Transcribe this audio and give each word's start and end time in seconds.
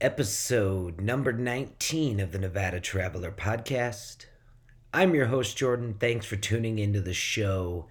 episode 0.00 1.00
number 1.00 1.32
19 1.32 2.20
of 2.20 2.30
the 2.30 2.38
Nevada 2.38 2.78
Traveler 2.78 3.32
podcast. 3.32 4.26
I'm 4.94 5.12
your 5.12 5.26
host, 5.26 5.56
Jordan. 5.56 5.96
Thanks 5.98 6.24
for 6.24 6.36
tuning 6.36 6.78
into 6.78 7.00
the 7.00 7.12
show. 7.12 7.88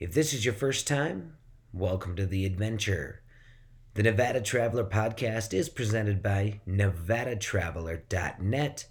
If 0.00 0.12
this 0.12 0.34
is 0.34 0.44
your 0.44 0.54
first 0.54 0.88
time, 0.88 1.36
welcome 1.72 2.16
to 2.16 2.26
the 2.26 2.44
adventure. 2.44 3.22
The 3.94 4.02
Nevada 4.02 4.40
Traveler 4.40 4.84
podcast 4.84 5.54
is 5.54 5.68
presented 5.68 6.24
by 6.24 6.60
NevadaTraveler.net, 6.68 8.86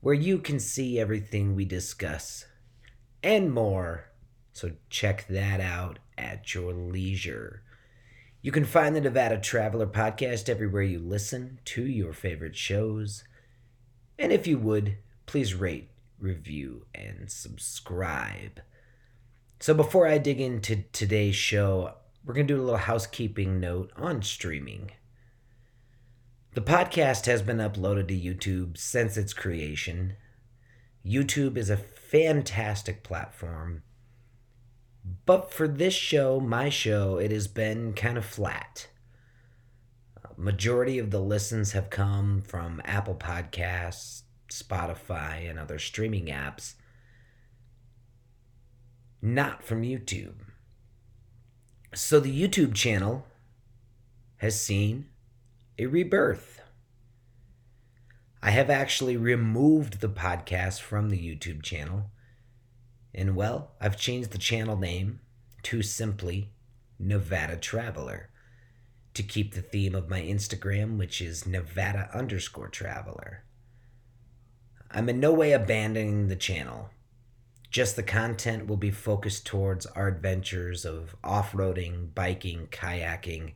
where 0.00 0.14
you 0.14 0.38
can 0.38 0.58
see 0.58 0.98
everything 0.98 1.54
we 1.54 1.64
discuss 1.64 2.46
and 3.22 3.54
more. 3.54 4.06
So 4.52 4.72
check 4.90 5.28
that 5.28 5.60
out 5.60 6.00
at 6.18 6.54
your 6.54 6.72
leisure. 6.72 7.62
You 8.46 8.52
can 8.52 8.64
find 8.64 8.94
the 8.94 9.00
Nevada 9.00 9.38
Traveler 9.38 9.88
podcast 9.88 10.48
everywhere 10.48 10.84
you 10.84 11.00
listen 11.00 11.58
to 11.64 11.84
your 11.84 12.12
favorite 12.12 12.54
shows. 12.54 13.24
And 14.20 14.30
if 14.30 14.46
you 14.46 14.56
would, 14.56 14.98
please 15.26 15.52
rate, 15.52 15.90
review, 16.20 16.86
and 16.94 17.28
subscribe. 17.28 18.60
So 19.58 19.74
before 19.74 20.06
I 20.06 20.18
dig 20.18 20.40
into 20.40 20.84
today's 20.92 21.34
show, 21.34 21.94
we're 22.24 22.34
going 22.34 22.46
to 22.46 22.54
do 22.54 22.60
a 22.60 22.62
little 22.62 22.78
housekeeping 22.78 23.58
note 23.58 23.90
on 23.96 24.22
streaming. 24.22 24.92
The 26.54 26.60
podcast 26.60 27.26
has 27.26 27.42
been 27.42 27.58
uploaded 27.58 28.06
to 28.06 28.14
YouTube 28.14 28.78
since 28.78 29.16
its 29.16 29.32
creation. 29.32 30.14
YouTube 31.04 31.56
is 31.56 31.68
a 31.68 31.76
fantastic 31.76 33.02
platform 33.02 33.82
but 35.24 35.52
for 35.52 35.68
this 35.68 35.94
show, 35.94 36.40
my 36.40 36.68
show, 36.68 37.18
it 37.18 37.30
has 37.30 37.46
been 37.46 37.92
kind 37.92 38.16
of 38.18 38.24
flat. 38.24 38.88
Uh, 40.24 40.28
majority 40.36 40.98
of 40.98 41.10
the 41.10 41.20
listens 41.20 41.72
have 41.72 41.90
come 41.90 42.42
from 42.42 42.80
Apple 42.84 43.14
Podcasts, 43.14 44.22
Spotify, 44.48 45.48
and 45.48 45.58
other 45.58 45.78
streaming 45.78 46.26
apps, 46.26 46.74
not 49.20 49.62
from 49.62 49.82
YouTube. 49.82 50.34
So 51.94 52.20
the 52.20 52.48
YouTube 52.48 52.74
channel 52.74 53.26
has 54.38 54.60
seen 54.60 55.06
a 55.78 55.86
rebirth. 55.86 56.60
I 58.42 58.50
have 58.50 58.70
actually 58.70 59.16
removed 59.16 60.00
the 60.00 60.08
podcast 60.08 60.80
from 60.80 61.10
the 61.10 61.18
YouTube 61.18 61.62
channel 61.62 62.10
and 63.16 63.34
well, 63.34 63.72
I've 63.80 63.96
changed 63.96 64.30
the 64.30 64.38
channel 64.38 64.76
name 64.76 65.20
to 65.64 65.82
simply 65.82 66.52
Nevada 66.98 67.56
Traveler 67.56 68.28
to 69.14 69.22
keep 69.22 69.54
the 69.54 69.62
theme 69.62 69.94
of 69.94 70.10
my 70.10 70.20
Instagram, 70.20 70.98
which 70.98 71.22
is 71.22 71.46
Nevada 71.46 72.10
underscore 72.12 72.68
traveler. 72.68 73.44
I'm 74.90 75.08
in 75.08 75.18
no 75.18 75.32
way 75.32 75.52
abandoning 75.52 76.28
the 76.28 76.36
channel. 76.36 76.90
Just 77.70 77.96
the 77.96 78.02
content 78.02 78.66
will 78.66 78.76
be 78.76 78.90
focused 78.90 79.46
towards 79.46 79.86
our 79.86 80.06
adventures 80.08 80.84
of 80.84 81.16
off 81.24 81.52
roading, 81.52 82.14
biking, 82.14 82.68
kayaking, 82.70 83.54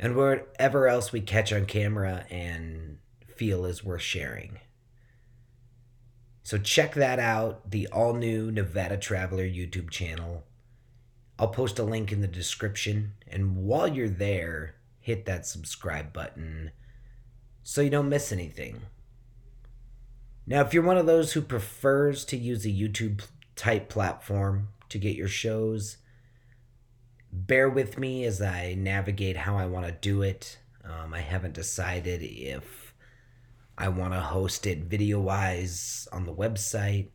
and 0.00 0.16
whatever 0.16 0.88
else 0.88 1.12
we 1.12 1.20
catch 1.20 1.52
on 1.52 1.66
camera 1.66 2.24
and 2.30 2.98
feel 3.36 3.66
is 3.66 3.84
worth 3.84 4.02
sharing. 4.02 4.58
So 6.44 6.58
check 6.58 6.92
that 6.94 7.18
out, 7.18 7.70
the 7.70 7.88
all 7.88 8.12
new 8.12 8.52
Nevada 8.52 8.98
Traveler 8.98 9.44
YouTube 9.44 9.88
channel. 9.88 10.44
I'll 11.38 11.48
post 11.48 11.78
a 11.78 11.82
link 11.82 12.12
in 12.12 12.20
the 12.20 12.28
description. 12.28 13.14
And 13.26 13.56
while 13.56 13.88
you're 13.88 14.10
there, 14.10 14.74
hit 15.00 15.24
that 15.24 15.46
subscribe 15.46 16.12
button 16.12 16.70
so 17.62 17.80
you 17.80 17.88
don't 17.88 18.10
miss 18.10 18.30
anything. 18.30 18.82
Now, 20.46 20.60
if 20.60 20.74
you're 20.74 20.82
one 20.82 20.98
of 20.98 21.06
those 21.06 21.32
who 21.32 21.40
prefers 21.40 22.26
to 22.26 22.36
use 22.36 22.66
a 22.66 22.68
YouTube 22.68 23.22
type 23.56 23.88
platform 23.88 24.68
to 24.90 24.98
get 24.98 25.16
your 25.16 25.28
shows, 25.28 25.96
bear 27.32 27.70
with 27.70 27.98
me 27.98 28.24
as 28.26 28.42
I 28.42 28.74
navigate 28.74 29.38
how 29.38 29.56
I 29.56 29.64
want 29.64 29.86
to 29.86 29.92
do 29.92 30.20
it. 30.20 30.58
Um, 30.84 31.14
I 31.14 31.20
haven't 31.20 31.54
decided 31.54 32.20
if 32.22 32.83
I 33.76 33.88
want 33.88 34.12
to 34.12 34.20
host 34.20 34.66
it 34.66 34.84
video 34.84 35.20
wise 35.20 36.06
on 36.12 36.26
the 36.26 36.34
website, 36.34 37.08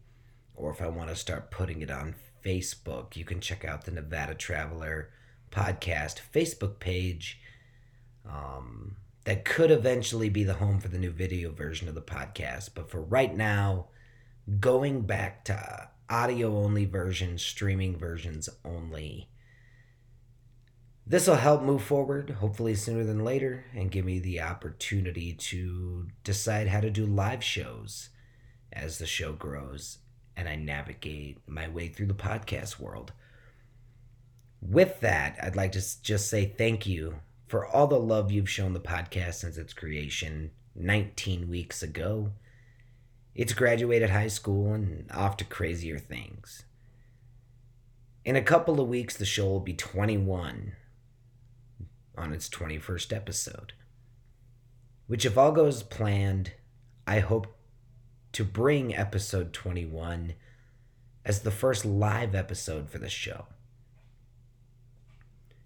or 0.56 0.72
if 0.72 0.82
I 0.82 0.88
want 0.88 1.10
to 1.10 1.16
start 1.16 1.52
putting 1.52 1.82
it 1.82 1.90
on 1.90 2.16
Facebook, 2.44 3.16
you 3.16 3.24
can 3.24 3.40
check 3.40 3.64
out 3.64 3.86
the 3.86 3.92
Nevada 3.92 4.34
Traveler 4.34 5.10
podcast 5.52 6.20
Facebook 6.34 6.80
page. 6.80 7.40
Um, 8.30 8.98
that 9.24 9.46
could 9.46 9.72
eventually 9.72 10.30
be 10.30 10.44
the 10.44 10.56
home 10.56 10.80
for 10.80 10.88
the 10.88 10.98
new 10.98 11.12
video 11.12 11.52
version 11.52 11.88
of 11.88 11.96
the 11.96 12.02
podcast. 12.02 12.72
But 12.76 12.90
for 12.90 13.02
right 13.02 13.36
now, 13.36 13.88
going 14.60 15.02
back 15.02 15.46
to 15.46 15.90
audio 16.10 16.58
only 16.58 16.86
versions, 16.86 17.42
streaming 17.42 17.98
versions 17.98 18.50
only 18.66 19.30
this 21.10 21.28
will 21.28 21.36
help 21.36 21.64
move 21.64 21.82
forward, 21.82 22.30
hopefully 22.30 22.76
sooner 22.76 23.04
than 23.04 23.26
later, 23.26 23.66
and 23.76 23.90
give 23.90 24.06
me 24.06 24.20
the 24.20 24.42
opportunity 24.42 25.34
to 25.34 26.08
decide 26.24 26.68
how 26.68 26.80
to 26.80 26.92
do 26.92 27.06
live 27.06 27.44
shows 27.44 28.10
as 28.72 29.00
the 29.00 29.08
show 29.08 29.34
grows 29.34 29.98
and 30.38 30.48
I 30.48 30.56
navigate 30.56 31.40
my 31.48 31.68
way 31.68 31.88
through 31.88 32.06
the 32.06 32.14
podcast 32.14 32.80
world. 32.80 33.12
With 34.62 35.02
that, 35.02 35.38
I'd 35.42 35.56
like 35.56 35.72
to 35.74 36.02
just 36.02 36.30
say 36.30 36.46
thank 36.46 36.86
you 36.86 37.16
for 37.48 37.66
all 37.66 37.88
the 37.88 38.00
love 38.00 38.32
you've 38.32 38.50
shown 38.50 38.74
the 38.74 38.80
podcast 38.80 39.36
since 39.36 39.58
its 39.58 39.74
creation 39.74 40.52
19 40.76 41.50
weeks 41.50 41.82
ago. 41.82 42.32
It's 43.34 43.54
graduated 43.54 44.12
high 44.12 44.28
school 44.28 44.74
and 44.74 45.12
off 45.12 45.38
to 45.38 45.44
crazier 45.44 45.98
things. 45.98 46.64
In 48.24 48.36
a 48.36 48.42
couple 48.42 48.80
of 48.80 48.88
weeks, 48.88 49.18
the 49.18 49.26
show 49.26 49.48
will 49.48 49.60
be 49.60 49.74
21 49.74 50.74
on 52.20 52.34
its 52.34 52.50
21st 52.50 53.16
episode. 53.16 53.74
Which, 55.08 55.26
if 55.26 55.38
all 55.38 55.52
goes 55.52 55.82
planned, 55.84 56.54
I 57.08 57.20
hope 57.20 57.48
to 58.34 58.44
bring 58.44 58.96
episode 58.96 59.54
21 59.54 60.34
as 61.26 61.42
the 61.42 61.52
first 61.52 61.86
live 61.86 62.36
episode 62.36 62.90
for 62.90 63.00
the 63.00 63.10
show. 63.10 63.48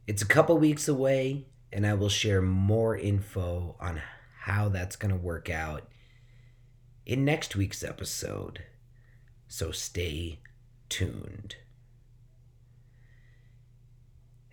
It's 0.08 0.22
a 0.22 0.28
couple 0.28 0.58
weeks 0.58 0.88
away, 0.88 1.48
and 1.72 1.86
I 1.86 1.94
will 1.94 2.10
share 2.10 2.42
more 2.42 2.96
info 2.98 3.76
on 3.80 4.02
how 4.42 4.70
that's 4.70 4.96
going 4.96 5.14
to 5.14 5.20
work 5.20 5.50
out 5.50 5.88
in 7.06 7.26
next 7.26 7.56
week's 7.56 7.84
episode. 7.84 8.64
So 9.48 9.72
stay 9.72 10.40
tuned. 10.90 11.56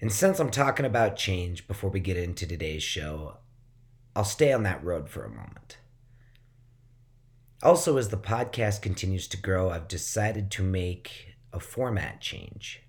And 0.00 0.11
since 0.11 0.38
I'm 0.41 0.50
talking 0.50 0.87
about 0.87 1.16
change 1.16 1.69
before 1.69 1.91
we 1.91 2.00
get 2.00 2.16
into 2.16 2.47
today's 2.47 2.83
show, 2.83 3.37
I'll 4.16 4.25
stay 4.25 4.53
on 4.53 4.62
that 4.62 4.83
road 4.83 5.09
for 5.11 5.25
a 5.25 5.28
moment. 5.28 5.78
Also, 7.62 7.99
as 7.99 8.09
the 8.09 8.16
podcast 8.16 8.81
continues 8.81 9.28
to 9.28 9.37
grow, 9.37 9.71
I've 9.71 9.89
decided 9.89 10.50
to 10.53 10.62
make 10.62 11.34
a 11.53 11.60
format 11.60 12.21
change. 12.21 12.83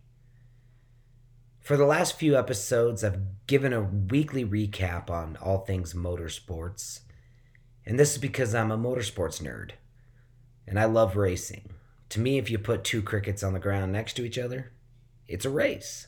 For 1.60 1.76
the 1.76 1.86
last 1.86 2.18
few 2.18 2.38
episodes, 2.38 3.04
I've 3.04 3.46
given 3.46 3.74
a 3.74 3.82
weekly 3.82 4.46
recap 4.46 5.10
on 5.10 5.38
all 5.42 5.60
things 5.60 5.94
motorsports, 5.94 7.02
and 7.86 8.00
this 8.00 8.14
is 8.14 8.18
because 8.18 8.56
I'm 8.56 8.72
a 8.72 8.78
motorsports 8.78 9.42
nerd 9.42 9.72
and 10.68 10.80
I 10.80 10.86
love 10.86 11.18
racing. 11.18 11.70
To 12.10 12.20
me, 12.20 12.38
if 12.38 12.50
you 12.50 12.58
put 12.58 12.84
two 12.84 13.02
crickets 13.02 13.44
on 13.44 13.54
the 13.54 13.60
ground 13.60 13.92
next 13.92 14.14
to 14.14 14.26
each 14.26 14.38
other, 14.38 14.72
it's 15.28 15.46
a 15.46 15.50
race. 15.50 16.08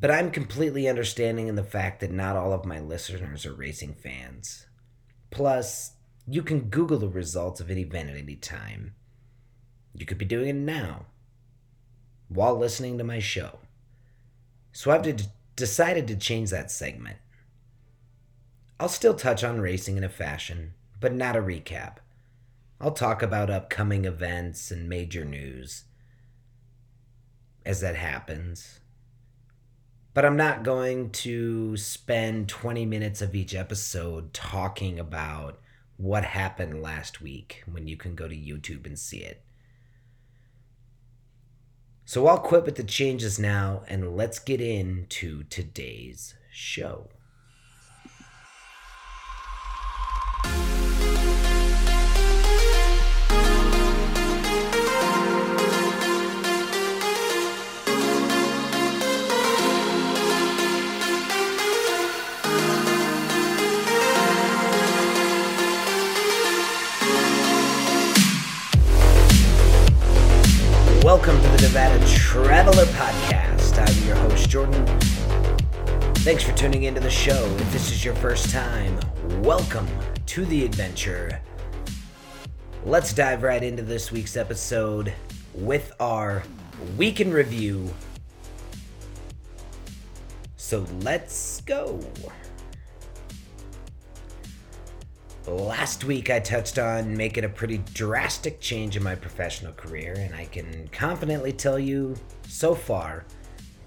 But 0.00 0.10
I'm 0.10 0.30
completely 0.30 0.88
understanding 0.88 1.48
in 1.48 1.56
the 1.56 1.62
fact 1.62 2.00
that 2.00 2.10
not 2.10 2.34
all 2.34 2.54
of 2.54 2.64
my 2.64 2.80
listeners 2.80 3.44
are 3.44 3.52
racing 3.52 3.94
fans. 3.94 4.66
Plus, 5.30 5.92
you 6.26 6.42
can 6.42 6.70
Google 6.70 6.98
the 6.98 7.08
results 7.08 7.60
of 7.60 7.68
an 7.68 7.76
event 7.76 8.08
at 8.08 8.16
any 8.16 8.36
time. 8.36 8.94
You 9.92 10.06
could 10.06 10.16
be 10.16 10.24
doing 10.24 10.48
it 10.48 10.54
now 10.54 11.06
while 12.28 12.56
listening 12.56 12.96
to 12.96 13.04
my 13.04 13.18
show. 13.18 13.58
So 14.72 14.90
I've 14.90 15.02
de- 15.02 15.24
decided 15.56 16.06
to 16.08 16.16
change 16.16 16.50
that 16.50 16.70
segment. 16.70 17.18
I'll 18.78 18.88
still 18.88 19.14
touch 19.14 19.44
on 19.44 19.60
racing 19.60 19.98
in 19.98 20.04
a 20.04 20.08
fashion, 20.08 20.72
but 21.00 21.12
not 21.12 21.36
a 21.36 21.42
recap. 21.42 21.96
I'll 22.80 22.92
talk 22.92 23.22
about 23.22 23.50
upcoming 23.50 24.06
events 24.06 24.70
and 24.70 24.88
major 24.88 25.24
news 25.24 25.84
as 27.66 27.82
that 27.82 27.96
happens 27.96 28.79
but 30.12 30.24
I'm 30.24 30.36
not 30.36 30.62
going 30.62 31.10
to 31.10 31.76
spend 31.76 32.48
20 32.48 32.84
minutes 32.84 33.22
of 33.22 33.34
each 33.34 33.54
episode 33.54 34.32
talking 34.32 34.98
about 34.98 35.60
what 35.96 36.24
happened 36.24 36.82
last 36.82 37.20
week 37.20 37.62
when 37.70 37.86
you 37.86 37.96
can 37.96 38.14
go 38.14 38.26
to 38.26 38.34
YouTube 38.34 38.86
and 38.86 38.98
see 38.98 39.18
it. 39.18 39.42
So 42.04 42.26
I'll 42.26 42.38
quit 42.38 42.64
with 42.64 42.74
the 42.74 42.82
changes 42.82 43.38
now 43.38 43.82
and 43.86 44.16
let's 44.16 44.40
get 44.40 44.60
into 44.60 45.44
today's 45.44 46.34
show. 46.50 47.08
Nevada 71.90 72.12
Traveler 72.12 72.84
Podcast. 72.84 73.76
I'm 73.76 74.06
your 74.06 74.14
host, 74.14 74.48
Jordan. 74.48 74.86
Thanks 76.18 76.44
for 76.44 76.52
tuning 76.52 76.84
into 76.84 77.00
the 77.00 77.10
show. 77.10 77.44
If 77.58 77.72
this 77.72 77.90
is 77.90 78.04
your 78.04 78.14
first 78.14 78.50
time, 78.50 78.96
welcome 79.42 79.88
to 80.26 80.44
the 80.44 80.64
adventure. 80.64 81.42
Let's 82.84 83.12
dive 83.12 83.42
right 83.42 83.62
into 83.62 83.82
this 83.82 84.12
week's 84.12 84.36
episode 84.36 85.12
with 85.52 85.92
our 85.98 86.44
week 86.96 87.20
in 87.20 87.32
review. 87.32 87.92
So 90.56 90.86
let's 91.00 91.60
go. 91.62 91.98
Last 95.46 96.04
week, 96.04 96.28
I 96.28 96.38
touched 96.38 96.78
on 96.78 97.16
making 97.16 97.44
a 97.44 97.48
pretty 97.48 97.78
drastic 97.94 98.60
change 98.60 98.96
in 98.96 99.02
my 99.02 99.14
professional 99.14 99.72
career, 99.72 100.14
and 100.18 100.34
I 100.34 100.44
can 100.44 100.88
confidently 100.88 101.52
tell 101.52 101.78
you 101.78 102.14
so 102.46 102.74
far, 102.74 103.24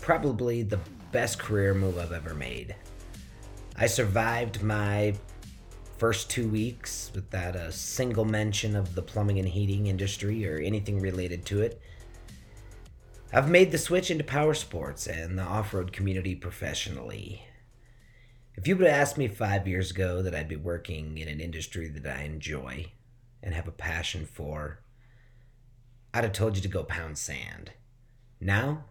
probably 0.02 0.64
the 0.64 0.80
best 1.12 1.38
career 1.38 1.76
move 1.76 2.00
I've 2.00 2.12
ever 2.12 2.34
made. 2.34 2.76
I 3.78 3.86
survived 3.86 4.64
my 4.64 5.14
first 5.98 6.30
two 6.30 6.50
weeks 6.50 7.12
without 7.14 7.56
a 7.56 7.72
single 7.72 8.26
mention 8.26 8.76
of 8.76 8.96
the 8.96 9.02
plumbing 9.04 9.38
and 9.38 9.48
heating 9.48 9.88
industry 9.88 10.48
or 10.48 10.58
anything 10.58 11.00
related 11.00 11.46
to 11.46 11.62
it. 11.62 11.80
I've 13.32 13.50
made 13.50 13.72
the 13.72 13.78
switch 13.78 14.12
into 14.12 14.24
power 14.24 14.54
sports 14.56 15.08
and 15.08 15.38
the 15.38 15.44
off 15.44 15.74
road 15.74 15.94
community 15.94 16.36
professionally. 16.36 17.46
If 18.56 18.68
you 18.68 18.78
would 18.78 18.86
have 18.88 18.96
asked 18.96 19.18
me 19.18 19.28
five 19.28 19.68
years 19.68 19.92
ago 19.92 20.22
that 20.22 20.36
I'd 20.36 20.48
be 20.48 20.56
working 20.56 21.18
in 21.18 21.28
an 21.28 21.40
industry 21.40 21.88
that 21.90 22.06
I 22.06 22.24
enjoy 22.24 22.92
and 23.42 23.54
have 23.54 23.68
a 23.68 23.72
passion 23.72 24.26
for, 24.26 24.80
I'd 26.14 26.24
have 26.24 26.34
told 26.34 26.56
you 26.56 26.62
to 26.62 26.68
go 26.68 26.84
pound 26.84 27.18
sand. 27.18 27.72
Now, 28.40 28.86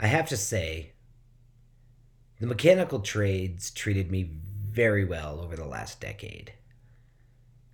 I 0.00 0.08
have 0.08 0.26
to 0.28 0.36
say, 0.36 0.92
the 2.40 2.46
mechanical 2.46 3.00
trades 3.00 3.70
treated 3.70 4.10
me 4.10 4.30
very 4.68 5.04
well 5.04 5.40
over 5.40 5.56
the 5.56 5.64
last 5.64 6.00
decade. 6.00 6.52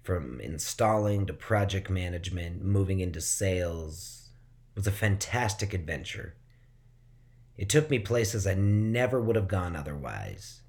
From 0.03 0.39
installing 0.41 1.25
to 1.27 1.33
project 1.33 1.89
management, 1.89 2.63
moving 2.63 3.01
into 3.01 3.23
sales, 3.23 4.29
was 4.75 4.87
a 4.87 4.93
fantastic 4.93 5.73
adventure. 5.73 6.35
It 7.57 7.71
took 7.71 7.89
me 7.89 7.99
places 7.99 8.47
I 8.47 8.55
never 8.55 9.21
would 9.21 9.37
have 9.37 9.49
gone 9.49 9.77
otherwise. 9.77 10.61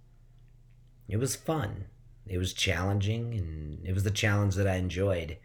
It 1.08 1.18
was 1.18 1.36
fun. 1.36 1.86
It 2.26 2.38
was 2.38 2.54
challenging, 2.54 3.34
and 3.34 3.86
it 3.86 3.94
was 3.94 4.04
the 4.04 4.12
challenge 4.12 4.56
that 4.56 4.68
I 4.68 4.76
enjoyed. 4.76 5.38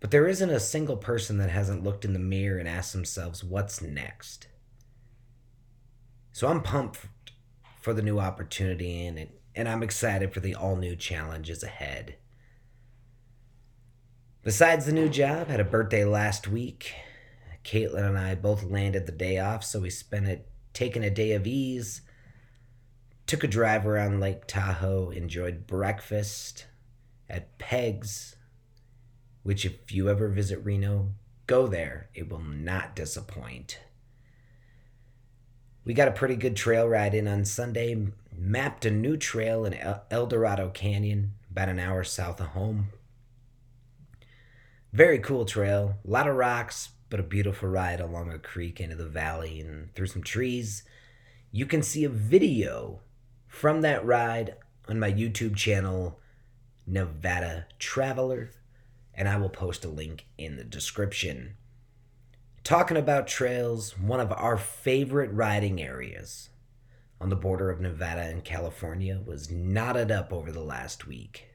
But 0.00 0.12
there 0.12 0.28
isn't 0.28 0.50
a 0.50 0.60
single 0.60 0.96
person 0.96 1.38
that 1.38 1.50
hasn't 1.50 1.82
looked 1.82 2.04
in 2.04 2.12
the 2.12 2.18
mirror 2.20 2.58
and 2.58 2.68
asked 2.68 2.92
themselves, 2.92 3.42
what's 3.42 3.82
next? 3.82 4.46
So 6.32 6.46
I'm 6.46 6.62
pumped 6.62 7.00
for 7.80 7.92
the 7.92 8.02
new 8.02 8.20
opportunity 8.20 9.06
and 9.06 9.18
it, 9.18 9.40
and 9.56 9.68
I'm 9.68 9.82
excited 9.82 10.32
for 10.32 10.38
the 10.38 10.54
all 10.54 10.76
new 10.76 10.94
challenges 10.94 11.64
ahead. 11.64 12.14
Besides 14.44 14.86
the 14.86 14.92
new 14.92 15.08
job, 15.08 15.48
had 15.48 15.58
a 15.58 15.64
birthday 15.64 16.04
last 16.04 16.46
week. 16.46 16.94
Caitlin 17.64 18.06
and 18.08 18.16
I 18.16 18.36
both 18.36 18.62
landed 18.62 19.06
the 19.06 19.12
day 19.12 19.38
off, 19.38 19.64
so 19.64 19.80
we 19.80 19.90
spent 19.90 20.28
it 20.28 20.48
taking 20.72 21.02
a 21.02 21.10
day 21.10 21.32
of 21.32 21.46
ease 21.46 22.02
took 23.28 23.44
a 23.44 23.46
drive 23.46 23.86
around 23.86 24.20
Lake 24.20 24.46
Tahoe, 24.46 25.10
enjoyed 25.10 25.66
breakfast 25.66 26.64
at 27.28 27.58
Peg's, 27.58 28.36
which, 29.42 29.66
if 29.66 29.92
you 29.92 30.08
ever 30.08 30.28
visit 30.28 30.64
Reno, 30.64 31.12
go 31.46 31.66
there. 31.66 32.08
It 32.14 32.30
will 32.30 32.40
not 32.40 32.96
disappoint. 32.96 33.80
We 35.84 35.92
got 35.92 36.08
a 36.08 36.12
pretty 36.12 36.36
good 36.36 36.56
trail 36.56 36.88
ride 36.88 37.14
in 37.14 37.28
on 37.28 37.44
Sunday, 37.44 38.08
mapped 38.34 38.86
a 38.86 38.90
new 38.90 39.18
trail 39.18 39.66
in 39.66 39.74
El 40.10 40.26
Dorado 40.26 40.70
Canyon, 40.70 41.32
about 41.50 41.68
an 41.68 41.78
hour 41.78 42.04
south 42.04 42.40
of 42.40 42.48
home. 42.48 42.88
Very 44.90 45.18
cool 45.18 45.44
trail, 45.44 45.96
a 46.02 46.10
lot 46.10 46.26
of 46.26 46.34
rocks, 46.34 46.90
but 47.10 47.20
a 47.20 47.24
beautiful 47.24 47.68
ride 47.68 48.00
along 48.00 48.32
a 48.32 48.38
creek 48.38 48.80
into 48.80 48.96
the 48.96 49.06
valley 49.06 49.60
and 49.60 49.94
through 49.94 50.06
some 50.06 50.22
trees. 50.22 50.82
You 51.52 51.66
can 51.66 51.82
see 51.82 52.04
a 52.04 52.10
video 52.10 53.00
from 53.48 53.80
that 53.80 54.04
ride 54.04 54.54
on 54.88 55.00
my 55.00 55.10
YouTube 55.10 55.56
channel, 55.56 56.20
Nevada 56.86 57.66
Traveler, 57.78 58.50
and 59.14 59.28
I 59.28 59.36
will 59.36 59.48
post 59.48 59.84
a 59.84 59.88
link 59.88 60.26
in 60.36 60.56
the 60.56 60.64
description. 60.64 61.56
Talking 62.62 62.96
about 62.96 63.26
trails, 63.26 63.98
one 63.98 64.20
of 64.20 64.30
our 64.32 64.56
favorite 64.56 65.32
riding 65.32 65.80
areas 65.82 66.50
on 67.20 67.30
the 67.30 67.36
border 67.36 67.70
of 67.70 67.80
Nevada 67.80 68.22
and 68.22 68.44
California 68.44 69.20
was 69.24 69.50
knotted 69.50 70.10
up 70.12 70.32
over 70.32 70.52
the 70.52 70.62
last 70.62 71.06
week. 71.06 71.48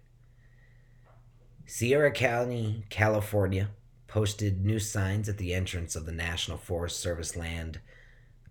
Sierra 1.66 2.12
County, 2.12 2.84
California, 2.90 3.70
posted 4.08 4.66
new 4.66 4.80
signs 4.80 5.30
at 5.30 5.38
the 5.38 5.54
entrance 5.54 5.96
of 5.96 6.06
the 6.06 6.12
National 6.12 6.58
Forest 6.58 7.00
Service 7.00 7.38
land, 7.38 7.80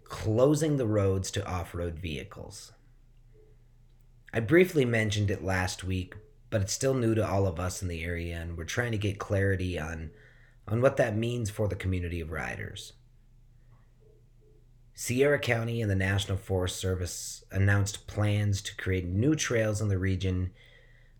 closing 0.04 0.76
the 0.76 0.86
roads 0.86 1.30
to 1.32 1.46
off 1.46 1.74
road 1.74 1.98
vehicles. 1.98 2.72
I 4.34 4.40
briefly 4.40 4.86
mentioned 4.86 5.30
it 5.30 5.44
last 5.44 5.84
week, 5.84 6.14
but 6.48 6.62
it's 6.62 6.72
still 6.72 6.94
new 6.94 7.14
to 7.14 7.26
all 7.26 7.46
of 7.46 7.60
us 7.60 7.82
in 7.82 7.88
the 7.88 8.02
area, 8.02 8.40
and 8.40 8.56
we're 8.56 8.64
trying 8.64 8.92
to 8.92 8.98
get 8.98 9.18
clarity 9.18 9.78
on, 9.78 10.10
on 10.66 10.80
what 10.80 10.96
that 10.96 11.16
means 11.16 11.50
for 11.50 11.68
the 11.68 11.76
community 11.76 12.18
of 12.20 12.30
riders. 12.30 12.94
Sierra 14.94 15.38
County 15.38 15.82
and 15.82 15.90
the 15.90 15.96
National 15.96 16.38
Forest 16.38 16.76
Service 16.76 17.44
announced 17.50 18.06
plans 18.06 18.62
to 18.62 18.76
create 18.76 19.04
new 19.04 19.34
trails 19.34 19.82
in 19.82 19.88
the 19.88 19.98
region, 19.98 20.52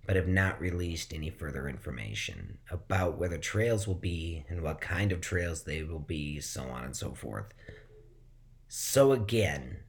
but 0.06 0.16
have 0.16 0.28
not 0.28 0.58
released 0.58 1.12
any 1.12 1.28
further 1.28 1.68
information 1.68 2.58
about 2.70 3.18
where 3.18 3.28
the 3.28 3.38
trails 3.38 3.86
will 3.86 3.94
be 3.94 4.44
and 4.48 4.62
what 4.62 4.80
kind 4.80 5.12
of 5.12 5.20
trails 5.20 5.64
they 5.64 5.82
will 5.82 5.98
be, 5.98 6.40
so 6.40 6.62
on 6.62 6.84
and 6.84 6.96
so 6.96 7.12
forth. 7.12 7.52
So, 8.68 9.12
again, 9.12 9.80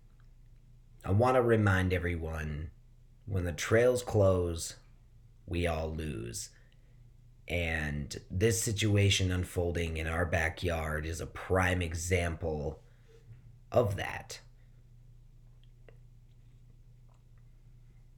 I 1.06 1.12
want 1.12 1.36
to 1.36 1.42
remind 1.42 1.94
everyone 1.94 2.72
when 3.26 3.46
the 3.46 3.52
trails 3.52 4.04
close, 4.04 4.76
we 5.46 5.68
all 5.68 5.90
lose. 5.90 6.50
And 7.48 8.16
this 8.32 8.62
situation 8.62 9.32
unfolding 9.32 9.98
in 9.98 10.08
our 10.08 10.26
backyard 10.26 11.06
is 11.06 11.20
a 11.20 11.26
prime 11.26 11.82
example 11.82 12.80
of 13.72 13.98
that. 13.98 14.40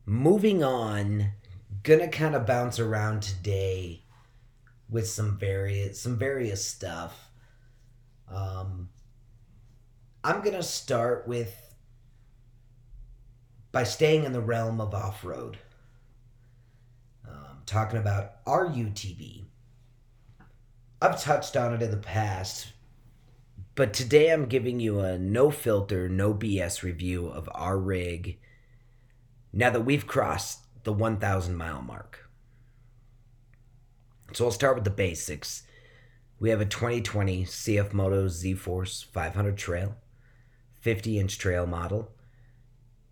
Moving 0.06 0.64
on, 0.64 1.32
gonna 1.82 2.08
kind 2.08 2.36
of 2.36 2.46
bounce 2.46 2.80
around 2.80 3.24
today 3.24 4.04
with 4.88 5.08
some 5.08 5.38
various 5.40 6.00
some 6.00 6.18
various 6.18 6.64
stuff. 6.64 7.32
Um, 8.28 8.90
I'm 10.24 10.42
gonna 10.42 10.62
start 10.62 11.28
with 11.28 11.65
by 13.76 13.84
staying 13.84 14.24
in 14.24 14.32
the 14.32 14.40
realm 14.40 14.80
of 14.80 14.94
off 14.94 15.26
road. 15.26 15.58
Um, 17.28 17.64
talking 17.66 18.00
about 18.00 18.36
our 18.46 18.68
UTV. 18.68 19.44
I've 21.02 21.22
touched 21.22 21.58
on 21.58 21.74
it 21.74 21.82
in 21.82 21.92
the 21.92 21.98
past, 21.98 22.68
but 23.76 23.92
today 23.94 24.32
I'm 24.32 24.46
giving 24.46 24.80
you 24.80 25.02
a 25.02 25.20
no 25.20 25.52
filter, 25.52 26.08
no 26.08 26.34
BS 26.34 26.84
review 26.84 27.28
of 27.28 27.50
our 27.52 27.78
rig 27.78 28.40
now 29.52 29.72
that 29.72 29.84
we've 29.84 30.08
crossed 30.08 30.62
the 30.86 30.94
1,000 30.94 31.58
mile 31.58 31.82
mark. 31.82 32.30
So 34.32 34.46
I'll 34.46 34.52
start 34.52 34.76
with 34.76 34.86
the 34.86 34.90
basics. 34.90 35.64
We 36.40 36.50
have 36.50 36.62
a 36.62 36.66
2020 36.66 37.44
CF 37.44 37.92
Moto 37.92 38.30
Z 38.30 38.54
Force 38.54 39.02
500 39.02 39.58
trail, 39.58 39.98
50 40.80 41.20
inch 41.20 41.38
trail 41.38 41.68
model, 41.68 42.15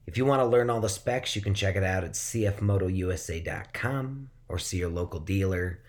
if 0.05 0.17
you 0.17 0.25
want 0.25 0.41
to 0.41 0.45
learn 0.45 0.69
all 0.69 0.81
the 0.81 0.89
specs, 0.89 1.33
you 1.35 1.41
can 1.41 1.53
check 1.53 1.75
it 1.75 1.83
out 1.83 2.03
at 2.03 2.13
cfmotousa.com 2.13 4.29
or 4.49 4.59
see 4.59 4.77
your 4.77 4.89
local 4.89 5.19
dealer. 5.19 5.79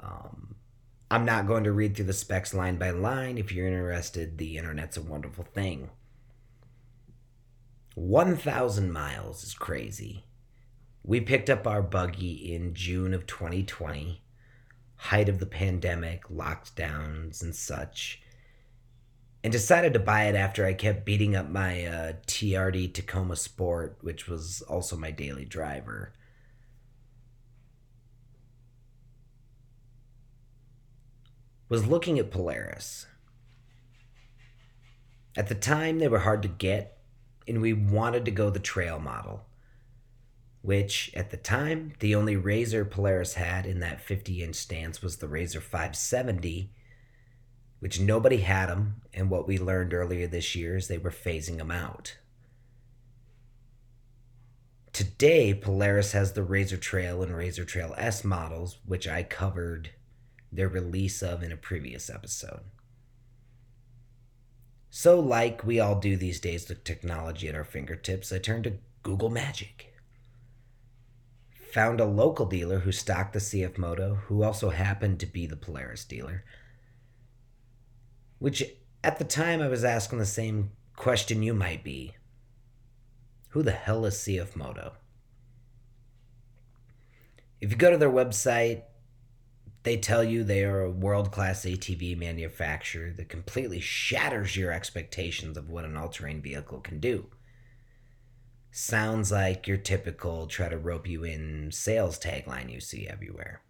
Um, 0.00 0.54
I'm 1.10 1.24
not 1.24 1.46
going 1.46 1.64
to 1.64 1.72
read 1.72 1.96
through 1.96 2.04
the 2.06 2.12
specs 2.12 2.54
line 2.54 2.76
by 2.76 2.90
line. 2.90 3.38
If 3.38 3.52
you're 3.52 3.66
interested, 3.66 4.38
the 4.38 4.58
internet's 4.58 4.96
a 4.96 5.02
wonderful 5.02 5.44
thing. 5.44 5.90
1,000 7.94 8.92
miles 8.92 9.42
is 9.42 9.54
crazy. 9.54 10.24
We 11.02 11.20
picked 11.20 11.50
up 11.50 11.66
our 11.66 11.82
buggy 11.82 12.54
in 12.54 12.74
June 12.74 13.14
of 13.14 13.26
2020, 13.26 14.22
height 14.96 15.28
of 15.28 15.38
the 15.38 15.46
pandemic, 15.46 16.28
lockdowns, 16.28 17.42
and 17.42 17.56
such 17.56 18.22
and 19.42 19.52
decided 19.52 19.92
to 19.94 19.98
buy 19.98 20.24
it 20.24 20.34
after 20.34 20.66
I 20.66 20.74
kept 20.74 21.04
beating 21.04 21.34
up 21.34 21.48
my 21.48 21.84
uh, 21.84 22.12
TRD 22.26 22.92
Tacoma 22.92 23.36
Sport, 23.36 23.98
which 24.00 24.28
was 24.28 24.62
also 24.62 24.96
my 24.96 25.10
daily 25.10 25.44
driver. 25.44 26.12
was 31.70 31.86
looking 31.86 32.18
at 32.18 32.32
Polaris. 32.32 33.06
At 35.36 35.46
the 35.48 35.54
time, 35.54 36.00
they 36.00 36.08
were 36.08 36.18
hard 36.18 36.42
to 36.42 36.48
get, 36.48 36.98
and 37.46 37.62
we 37.62 37.72
wanted 37.72 38.24
to 38.24 38.32
go 38.32 38.50
the 38.50 38.58
trail 38.58 38.98
model, 38.98 39.46
which 40.60 41.12
at 41.14 41.30
the 41.30 41.36
time, 41.36 41.92
the 42.00 42.14
only 42.16 42.34
RZR 42.34 42.90
Polaris 42.90 43.34
had 43.34 43.64
in 43.64 43.78
that 43.80 44.00
50 44.00 44.42
inch 44.42 44.56
stance 44.56 45.00
was 45.00 45.18
the 45.18 45.28
RZR 45.28 45.62
570, 45.62 46.72
which 47.80 48.00
nobody 48.00 48.38
had 48.38 48.68
them, 48.68 49.02
and 49.12 49.28
what 49.28 49.48
we 49.48 49.58
learned 49.58 49.92
earlier 49.92 50.26
this 50.26 50.54
year 50.54 50.76
is 50.76 50.86
they 50.86 50.98
were 50.98 51.10
phasing 51.10 51.58
them 51.58 51.70
out. 51.70 52.16
Today, 54.92 55.54
Polaris 55.54 56.12
has 56.12 56.32
the 56.32 56.42
RZR 56.42 56.80
Trail 56.80 57.22
and 57.22 57.32
RZR 57.32 57.66
Trail 57.66 57.94
S 57.96 58.24
models, 58.24 58.78
which 58.84 59.08
I 59.08 59.22
covered 59.22 59.90
their 60.52 60.68
release 60.68 61.22
of 61.22 61.42
in 61.42 61.52
a 61.52 61.56
previous 61.56 62.10
episode. 62.10 62.60
So, 64.90 65.20
like 65.20 65.64
we 65.64 65.78
all 65.78 66.00
do 66.00 66.16
these 66.16 66.40
days 66.40 66.68
with 66.68 66.82
technology 66.82 67.48
at 67.48 67.54
our 67.54 67.64
fingertips, 67.64 68.32
I 68.32 68.38
turned 68.38 68.64
to 68.64 68.78
Google 69.02 69.30
Magic. 69.30 69.94
Found 71.72 72.00
a 72.00 72.04
local 72.04 72.46
dealer 72.46 72.80
who 72.80 72.90
stocked 72.90 73.32
the 73.32 73.38
CF 73.38 73.78
Moto, 73.78 74.16
who 74.26 74.42
also 74.42 74.70
happened 74.70 75.20
to 75.20 75.26
be 75.26 75.46
the 75.46 75.56
Polaris 75.56 76.04
dealer. 76.04 76.44
Which, 78.40 78.64
at 79.04 79.18
the 79.18 79.24
time, 79.24 79.60
I 79.60 79.68
was 79.68 79.84
asking 79.84 80.18
the 80.18 80.26
same 80.26 80.72
question 80.96 81.42
you 81.42 81.54
might 81.54 81.84
be 81.84 82.14
Who 83.50 83.62
the 83.62 83.70
hell 83.70 84.04
is 84.06 84.14
CF 84.14 84.56
Moto? 84.56 84.94
If 87.60 87.70
you 87.70 87.76
go 87.76 87.90
to 87.90 87.98
their 87.98 88.10
website, 88.10 88.82
they 89.82 89.98
tell 89.98 90.24
you 90.24 90.42
they 90.42 90.64
are 90.64 90.80
a 90.80 90.90
world 90.90 91.30
class 91.30 91.66
ATV 91.66 92.16
manufacturer 92.16 93.12
that 93.12 93.28
completely 93.28 93.80
shatters 93.80 94.56
your 94.56 94.72
expectations 94.72 95.58
of 95.58 95.68
what 95.68 95.84
an 95.84 95.96
all 95.96 96.08
terrain 96.08 96.40
vehicle 96.40 96.80
can 96.80 96.98
do. 96.98 97.26
Sounds 98.70 99.30
like 99.30 99.66
your 99.66 99.76
typical 99.76 100.46
try 100.46 100.70
to 100.70 100.78
rope 100.78 101.06
you 101.06 101.24
in 101.24 101.70
sales 101.72 102.18
tagline 102.18 102.72
you 102.72 102.80
see 102.80 103.06
everywhere. 103.06 103.60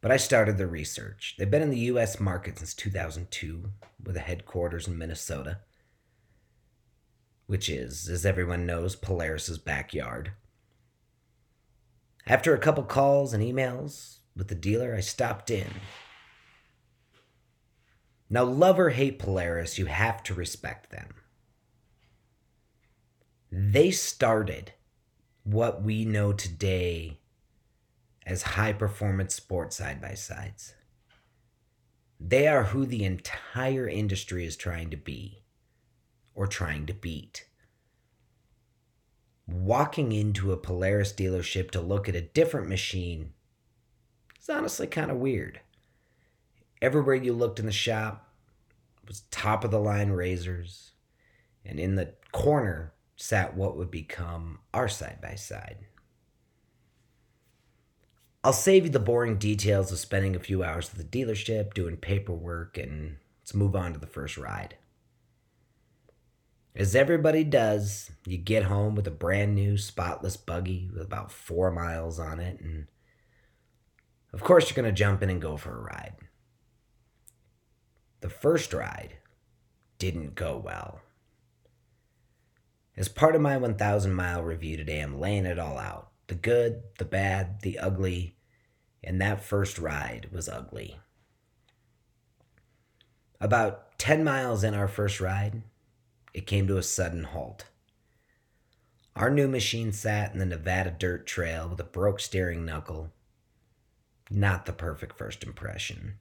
But 0.00 0.12
I 0.12 0.16
started 0.16 0.58
the 0.58 0.66
research. 0.66 1.34
They've 1.38 1.50
been 1.50 1.62
in 1.62 1.70
the 1.70 1.90
US 1.90 2.20
market 2.20 2.58
since 2.58 2.74
2002 2.74 3.70
with 4.04 4.16
a 4.16 4.20
headquarters 4.20 4.86
in 4.86 4.98
Minnesota, 4.98 5.60
which 7.46 7.68
is, 7.68 8.08
as 8.08 8.26
everyone 8.26 8.66
knows, 8.66 8.94
Polaris's 8.94 9.58
backyard. 9.58 10.32
After 12.26 12.54
a 12.54 12.58
couple 12.58 12.84
calls 12.84 13.32
and 13.32 13.42
emails 13.42 14.18
with 14.36 14.48
the 14.48 14.54
dealer, 14.54 14.94
I 14.94 15.00
stopped 15.00 15.50
in. 15.50 15.68
Now, 18.28 18.44
love 18.44 18.78
or 18.78 18.90
hate 18.90 19.18
Polaris, 19.18 19.78
you 19.78 19.86
have 19.86 20.22
to 20.24 20.34
respect 20.34 20.90
them. 20.90 21.14
They 23.52 23.92
started 23.92 24.72
what 25.44 25.82
we 25.82 26.04
know 26.04 26.32
today 26.32 27.20
as 28.26 28.42
high 28.42 28.74
performance 28.74 29.34
sports 29.34 29.76
side 29.76 30.02
by 30.02 30.12
sides. 30.12 30.74
They 32.20 32.46
are 32.48 32.64
who 32.64 32.84
the 32.84 33.04
entire 33.04 33.88
industry 33.88 34.44
is 34.44 34.56
trying 34.56 34.90
to 34.90 34.96
be 34.96 35.44
or 36.34 36.46
trying 36.46 36.84
to 36.86 36.92
beat 36.92 37.46
walking 39.46 40.12
into 40.12 40.52
a 40.52 40.56
Polaris 40.56 41.12
dealership 41.12 41.70
to 41.70 41.80
look 41.80 42.08
at 42.08 42.16
a 42.16 42.20
different 42.20 42.68
machine 42.68 43.32
is 44.40 44.48
honestly 44.48 44.86
kind 44.86 45.10
of 45.10 45.18
weird. 45.18 45.60
Everywhere 46.82 47.14
you 47.14 47.32
looked 47.32 47.58
in 47.58 47.66
the 47.66 47.72
shop 47.72 48.32
was 49.06 49.22
top 49.30 49.64
of 49.64 49.70
the 49.70 49.80
line 49.80 50.10
RZRs, 50.10 50.90
and 51.64 51.78
in 51.78 51.94
the 51.94 52.14
corner 52.32 52.92
sat 53.16 53.56
what 53.56 53.76
would 53.76 53.90
become 53.90 54.58
our 54.74 54.88
side 54.88 55.18
by 55.22 55.36
side. 55.36 55.78
I'll 58.44 58.52
save 58.52 58.84
you 58.84 58.90
the 58.90 59.00
boring 59.00 59.38
details 59.38 59.90
of 59.90 59.98
spending 59.98 60.36
a 60.36 60.40
few 60.40 60.62
hours 60.62 60.90
at 60.90 60.96
the 60.96 61.04
dealership 61.04 61.74
doing 61.74 61.96
paperwork 61.96 62.78
and 62.78 63.16
let's 63.40 63.54
move 63.54 63.74
on 63.74 63.92
to 63.92 63.98
the 63.98 64.06
first 64.06 64.36
ride. 64.36 64.76
As 66.76 66.94
everybody 66.94 67.42
does, 67.42 68.10
you 68.26 68.36
get 68.36 68.64
home 68.64 68.94
with 68.94 69.06
a 69.06 69.10
brand 69.10 69.54
new 69.54 69.78
spotless 69.78 70.36
buggy 70.36 70.90
with 70.92 71.02
about 71.02 71.32
four 71.32 71.70
miles 71.70 72.18
on 72.18 72.38
it, 72.38 72.60
and 72.60 72.86
of 74.32 74.42
course, 74.42 74.68
you're 74.68 74.76
going 74.82 74.94
to 74.94 74.96
jump 74.96 75.22
in 75.22 75.30
and 75.30 75.40
go 75.40 75.56
for 75.56 75.74
a 75.74 75.80
ride. 75.80 76.12
The 78.20 78.28
first 78.28 78.74
ride 78.74 79.16
didn't 79.98 80.34
go 80.34 80.58
well. 80.58 81.00
As 82.94 83.08
part 83.08 83.34
of 83.34 83.40
my 83.40 83.56
1,000 83.56 84.12
mile 84.12 84.42
review 84.42 84.76
today, 84.76 85.00
I'm 85.00 85.18
laying 85.18 85.46
it 85.46 85.58
all 85.58 85.78
out 85.78 86.10
the 86.28 86.34
good, 86.34 86.82
the 86.98 87.04
bad, 87.04 87.60
the 87.62 87.78
ugly, 87.78 88.36
and 89.02 89.20
that 89.20 89.44
first 89.44 89.78
ride 89.78 90.28
was 90.32 90.48
ugly. 90.48 90.98
About 93.40 93.98
10 93.98 94.24
miles 94.24 94.64
in 94.64 94.74
our 94.74 94.88
first 94.88 95.20
ride, 95.20 95.62
it 96.34 96.46
came 96.46 96.66
to 96.66 96.78
a 96.78 96.82
sudden 96.82 97.24
halt. 97.24 97.66
Our 99.14 99.30
new 99.30 99.48
machine 99.48 99.92
sat 99.92 100.32
in 100.32 100.38
the 100.38 100.46
Nevada 100.46 100.90
dirt 100.90 101.26
trail 101.26 101.68
with 101.68 101.80
a 101.80 101.84
broke 101.84 102.20
steering 102.20 102.64
knuckle. 102.64 103.12
Not 104.30 104.66
the 104.66 104.72
perfect 104.72 105.16
first 105.16 105.44
impression. 105.44 106.18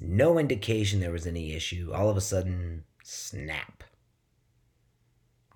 No 0.00 0.38
indication 0.38 1.00
there 1.00 1.10
was 1.10 1.26
any 1.26 1.54
issue. 1.54 1.90
All 1.92 2.08
of 2.08 2.16
a 2.16 2.20
sudden, 2.20 2.84
snap. 3.02 3.82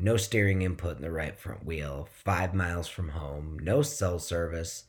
No 0.03 0.17
steering 0.17 0.63
input 0.63 0.97
in 0.97 1.03
the 1.03 1.11
right 1.11 1.39
front 1.39 1.67
wheel, 1.67 2.09
five 2.11 2.55
miles 2.55 2.89
from 2.89 3.11
home, 3.11 3.59
no 3.61 3.83
cell 3.83 4.19
service, 4.19 4.85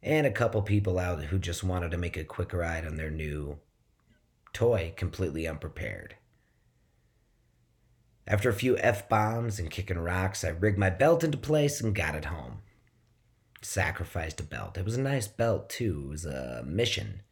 and 0.00 0.28
a 0.28 0.30
couple 0.30 0.62
people 0.62 0.96
out 0.96 1.24
who 1.24 1.40
just 1.40 1.64
wanted 1.64 1.90
to 1.90 1.98
make 1.98 2.16
a 2.16 2.22
quick 2.22 2.52
ride 2.52 2.86
on 2.86 2.94
their 2.94 3.10
new 3.10 3.58
toy 4.52 4.94
completely 4.96 5.48
unprepared. 5.48 6.14
After 8.28 8.48
a 8.48 8.54
few 8.54 8.78
F 8.78 9.08
bombs 9.08 9.58
and 9.58 9.72
kicking 9.72 9.98
rocks, 9.98 10.44
I 10.44 10.50
rigged 10.50 10.78
my 10.78 10.90
belt 10.90 11.24
into 11.24 11.36
place 11.36 11.80
and 11.80 11.92
got 11.92 12.14
it 12.14 12.26
home. 12.26 12.58
Sacrificed 13.60 14.38
a 14.38 14.44
belt. 14.44 14.78
It 14.78 14.84
was 14.84 14.96
a 14.96 15.00
nice 15.00 15.26
belt, 15.26 15.68
too. 15.68 16.04
It 16.06 16.10
was 16.10 16.24
a 16.26 16.62
mission. 16.64 17.22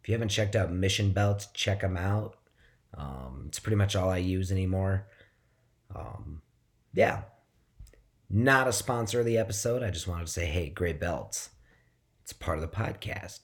If 0.00 0.08
you 0.08 0.14
haven't 0.14 0.30
checked 0.30 0.56
out 0.56 0.72
Mission 0.72 1.12
Belts, 1.12 1.48
check 1.52 1.82
them 1.82 1.98
out. 1.98 2.38
Um, 2.94 3.44
it's 3.48 3.58
pretty 3.58 3.76
much 3.76 3.94
all 3.94 4.08
I 4.08 4.18
use 4.18 4.50
anymore. 4.50 5.06
Um, 5.94 6.40
yeah. 6.96 7.22
Not 8.28 8.66
a 8.66 8.72
sponsor 8.72 9.20
of 9.20 9.26
the 9.26 9.38
episode. 9.38 9.84
I 9.84 9.90
just 9.90 10.08
wanted 10.08 10.26
to 10.26 10.32
say, 10.32 10.46
hey, 10.46 10.70
gray 10.70 10.94
belts. 10.94 11.50
It's 12.22 12.32
part 12.32 12.58
of 12.58 12.62
the 12.62 12.76
podcast. 12.76 13.40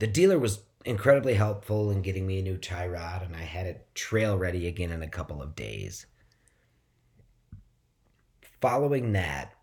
The 0.00 0.06
dealer 0.06 0.38
was 0.38 0.64
incredibly 0.84 1.34
helpful 1.34 1.90
in 1.90 2.02
getting 2.02 2.26
me 2.26 2.40
a 2.40 2.42
new 2.42 2.58
tie 2.58 2.86
rod, 2.86 3.22
and 3.22 3.36
I 3.36 3.42
had 3.42 3.66
it 3.66 3.86
trail 3.94 4.36
ready 4.36 4.66
again 4.66 4.90
in 4.90 5.02
a 5.02 5.08
couple 5.08 5.40
of 5.40 5.54
days. 5.54 6.06
Following 8.60 9.12
that, 9.12 9.54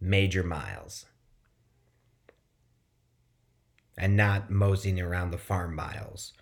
major 0.00 0.42
miles. 0.42 1.06
And 3.96 4.16
not 4.16 4.50
moseying 4.50 5.00
around 5.00 5.30
the 5.30 5.38
farm 5.38 5.74
miles. 5.74 6.32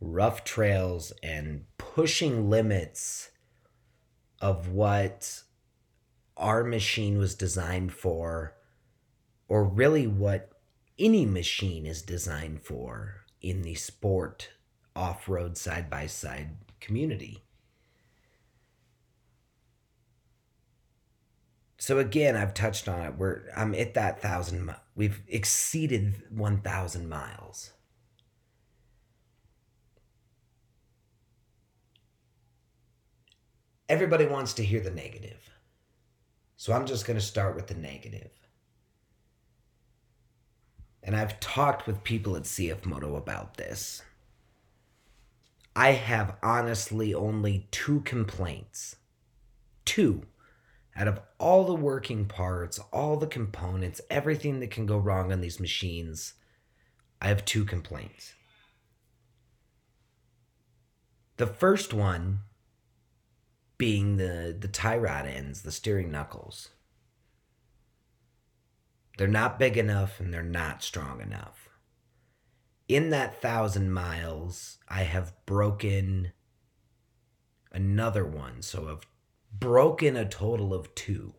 Rough 0.00 0.44
trails 0.44 1.12
and 1.22 1.64
pushing 1.76 2.48
limits 2.48 3.30
of 4.40 4.68
what 4.68 5.42
our 6.36 6.62
machine 6.62 7.18
was 7.18 7.34
designed 7.34 7.92
for, 7.92 8.54
or 9.48 9.64
really 9.64 10.06
what 10.06 10.50
any 10.98 11.26
machine 11.26 11.84
is 11.86 12.02
designed 12.02 12.62
for 12.62 13.24
in 13.40 13.62
the 13.62 13.74
sport 13.74 14.50
off 14.94 15.28
road 15.28 15.56
side 15.56 15.90
by 15.90 16.06
side 16.06 16.56
community. 16.80 17.44
So 21.78 21.98
again, 21.98 22.36
I've 22.36 22.54
touched 22.54 22.88
on 22.88 23.00
it. 23.02 23.14
We're 23.16 23.42
I'm 23.56 23.74
at 23.74 23.94
that 23.94 24.20
thousand. 24.20 24.74
We've 24.94 25.22
exceeded 25.28 26.22
one 26.30 26.60
thousand 26.60 27.08
miles. 27.08 27.72
Everybody 33.88 34.26
wants 34.26 34.52
to 34.54 34.64
hear 34.64 34.80
the 34.80 34.90
negative, 34.90 35.50
so 36.56 36.72
I'm 36.72 36.86
just 36.86 37.06
going 37.06 37.18
to 37.18 37.24
start 37.24 37.56
with 37.56 37.68
the 37.68 37.74
negative. 37.74 38.30
and 41.02 41.16
I've 41.16 41.40
talked 41.40 41.86
with 41.86 42.04
people 42.04 42.36
at 42.36 42.42
CF 42.42 42.84
Moto 42.84 43.16
about 43.16 43.56
this. 43.56 44.02
I 45.74 45.92
have 45.92 46.36
honestly 46.42 47.14
only 47.14 47.66
two 47.70 48.00
complaints. 48.00 48.96
Two 49.86 50.24
out 50.94 51.08
of 51.08 51.20
all 51.38 51.64
the 51.64 51.74
working 51.74 52.26
parts, 52.26 52.80
all 52.92 53.16
the 53.16 53.26
components, 53.26 54.00
everything 54.10 54.60
that 54.60 54.70
can 54.70 54.84
go 54.84 54.98
wrong 54.98 55.32
on 55.32 55.40
these 55.40 55.60
machines, 55.60 56.34
I 57.22 57.28
have 57.28 57.44
two 57.44 57.64
complaints. 57.64 58.34
The 61.36 61.46
first 61.46 61.94
one 61.94 62.40
being 63.78 64.16
the, 64.16 64.56
the 64.58 64.68
tie 64.68 64.96
rod 64.98 65.26
ends, 65.26 65.62
the 65.62 65.72
steering 65.72 66.10
knuckles. 66.10 66.70
They're 69.16 69.28
not 69.28 69.58
big 69.58 69.76
enough 69.76 70.20
and 70.20 70.34
they're 70.34 70.42
not 70.42 70.82
strong 70.82 71.20
enough. 71.20 71.68
In 72.88 73.10
that 73.10 73.40
thousand 73.40 73.92
miles, 73.92 74.78
I 74.88 75.02
have 75.02 75.34
broken 75.46 76.32
another 77.72 78.24
one. 78.24 78.62
So 78.62 78.88
I've 78.88 79.06
broken 79.56 80.16
a 80.16 80.28
total 80.28 80.74
of 80.74 80.94
two. 80.94 81.34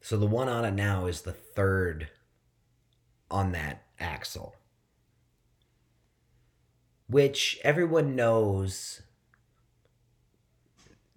So 0.00 0.16
the 0.16 0.26
one 0.26 0.48
on 0.48 0.64
it 0.64 0.72
now 0.74 1.06
is 1.06 1.22
the 1.22 1.32
third 1.32 2.08
on 3.30 3.52
that 3.52 3.84
axle. 4.00 4.56
Which 7.12 7.60
everyone 7.62 8.16
knows 8.16 9.02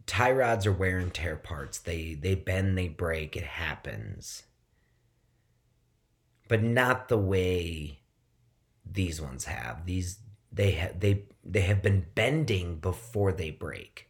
tie 0.06 0.34
rods 0.34 0.66
are 0.66 0.74
wear 0.74 0.98
and 1.00 1.14
tear 1.14 1.38
parts. 1.38 1.80
They 1.80 2.16
they 2.16 2.36
bend, 2.36 2.78
they 2.78 2.90
break, 2.90 3.38
it 3.38 3.46
happens. 3.46 4.44
But 6.50 6.62
not 6.62 7.08
the 7.08 7.18
way 7.18 8.02
these 8.86 9.22
ones 9.22 9.46
have. 9.46 9.86
These 9.86 10.20
they 10.52 10.72
have 10.72 11.00
they 11.00 11.28
they 11.46 11.62
have 11.62 11.82
been 11.82 12.08
bending 12.14 12.80
before 12.80 13.32
they 13.32 13.52
break. 13.52 14.10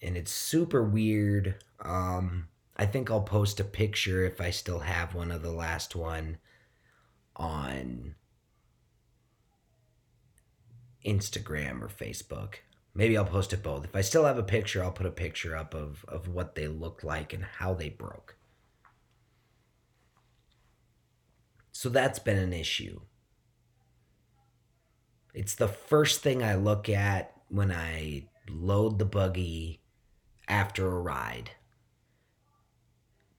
And 0.00 0.16
it's 0.16 0.32
super 0.32 0.82
weird. 0.82 1.62
Um 1.78 2.48
I 2.74 2.86
think 2.86 3.10
I'll 3.10 3.20
post 3.20 3.60
a 3.60 3.64
picture 3.64 4.24
if 4.24 4.40
I 4.40 4.48
still 4.48 4.78
have 4.78 5.14
one 5.14 5.30
of 5.30 5.42
the 5.42 5.52
last 5.52 5.94
one 5.94 6.38
on 7.36 8.14
Instagram 11.04 11.82
or 11.82 11.88
Facebook. 11.88 12.56
Maybe 12.94 13.16
I'll 13.16 13.24
post 13.24 13.52
it 13.52 13.62
both. 13.62 13.84
If 13.84 13.94
I 13.94 14.00
still 14.00 14.24
have 14.24 14.38
a 14.38 14.42
picture, 14.42 14.82
I'll 14.82 14.90
put 14.90 15.06
a 15.06 15.10
picture 15.10 15.56
up 15.56 15.74
of, 15.74 16.04
of 16.08 16.28
what 16.28 16.54
they 16.54 16.66
looked 16.66 17.04
like 17.04 17.32
and 17.32 17.44
how 17.44 17.74
they 17.74 17.88
broke. 17.88 18.36
So 21.72 21.88
that's 21.88 22.18
been 22.18 22.36
an 22.36 22.52
issue. 22.52 23.00
It's 25.32 25.54
the 25.54 25.68
first 25.68 26.22
thing 26.22 26.42
I 26.42 26.56
look 26.56 26.88
at 26.88 27.32
when 27.48 27.70
I 27.70 28.26
load 28.48 28.98
the 28.98 29.04
buggy 29.04 29.80
after 30.48 30.86
a 30.88 31.00
ride 31.00 31.52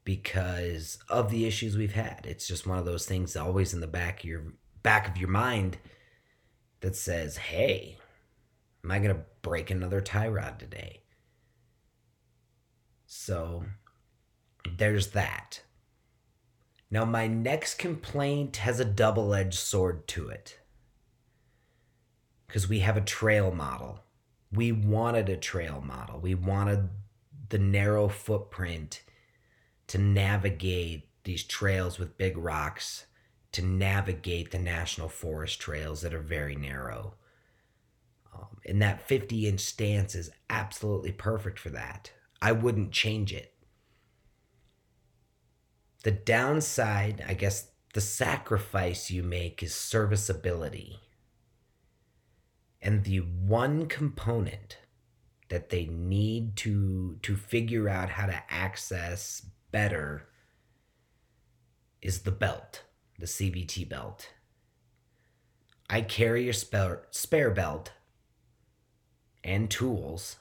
because 0.03 0.97
of 1.09 1.29
the 1.29 1.45
issues 1.45 1.77
we've 1.77 1.93
had. 1.93 2.25
It's 2.27 2.47
just 2.47 2.65
one 2.65 2.77
of 2.77 2.85
those 2.85 3.05
things 3.05 3.35
always 3.35 3.73
in 3.73 3.81
the 3.81 3.87
back 3.87 4.19
of 4.19 4.25
your 4.25 4.43
back 4.81 5.07
of 5.07 5.17
your 5.17 5.29
mind 5.29 5.77
that 6.81 6.95
says, 6.95 7.37
"Hey, 7.37 7.97
am 8.83 8.91
I 8.91 8.99
going 8.99 9.15
to 9.15 9.23
break 9.41 9.69
another 9.69 10.01
tie 10.01 10.27
rod 10.27 10.59
today?" 10.59 11.01
So 13.05 13.65
there's 14.77 15.07
that. 15.11 15.61
Now, 16.89 17.05
my 17.05 17.27
next 17.27 17.75
complaint 17.75 18.57
has 18.57 18.79
a 18.79 18.85
double 18.85 19.33
edged 19.33 19.57
sword 19.57 20.07
to 20.09 20.27
it 20.27 20.59
because 22.47 22.67
we 22.67 22.79
have 22.79 22.97
a 22.97 23.01
trail 23.01 23.51
model. 23.51 24.03
We 24.51 24.73
wanted 24.73 25.29
a 25.29 25.37
trail 25.37 25.81
model, 25.85 26.19
we 26.19 26.35
wanted 26.35 26.89
the 27.47 27.59
narrow 27.59 28.09
footprint 28.09 29.03
to 29.87 29.97
navigate 29.97 31.07
these 31.23 31.43
trails 31.43 31.99
with 31.99 32.17
big 32.17 32.37
rocks, 32.37 33.05
to 33.53 33.61
navigate 33.61 34.51
the 34.51 34.59
national 34.59 35.09
forest 35.09 35.59
trails 35.59 36.01
that 36.01 36.13
are 36.13 36.21
very 36.21 36.55
narrow. 36.55 37.15
Um, 38.33 38.57
and 38.65 38.81
that 38.81 39.07
50 39.07 39.47
inch 39.47 39.59
stance 39.59 40.15
is 40.15 40.31
absolutely 40.49 41.11
perfect 41.11 41.59
for 41.59 41.69
that. 41.69 42.11
I 42.41 42.53
wouldn't 42.53 42.91
change 42.91 43.33
it. 43.33 43.53
The 46.03 46.11
downside, 46.11 47.23
I 47.27 47.33
guess, 47.33 47.67
the 47.93 48.01
sacrifice 48.01 49.11
you 49.11 49.21
make 49.21 49.61
is 49.61 49.75
serviceability. 49.75 50.99
And 52.81 53.03
the 53.03 53.19
one 53.19 53.85
component 53.85 54.77
that 55.49 55.69
they 55.69 55.85
need 55.85 56.55
to 56.55 57.17
to 57.21 57.35
figure 57.35 57.89
out 57.89 58.09
how 58.09 58.25
to 58.25 58.41
access 58.49 59.45
better 59.71 60.29
is 62.01 62.21
the 62.21 62.31
belt, 62.31 62.83
the 63.21 63.27
CVT 63.27 63.87
belt. 63.87 64.29
I 65.89 66.01
carry 66.01 66.49
a 66.49 66.53
spare, 66.53 67.03
spare 67.11 67.51
belt 67.51 67.91
and 69.43 69.69
tools 69.69 70.37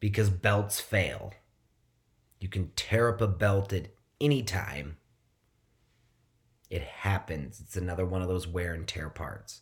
because 0.00 0.30
belts 0.30 0.80
fail. 0.80 1.34
You 2.40 2.48
can 2.48 2.70
tear 2.76 3.10
up 3.10 3.20
a 3.20 3.26
belt 3.26 3.72
at 3.72 3.88
any 4.20 4.42
time. 4.42 4.96
It 6.70 6.82
happens. 6.82 7.60
It's 7.60 7.76
another 7.76 8.06
one 8.06 8.22
of 8.22 8.28
those 8.28 8.46
wear 8.46 8.72
and 8.72 8.86
tear 8.86 9.10
parts, 9.10 9.60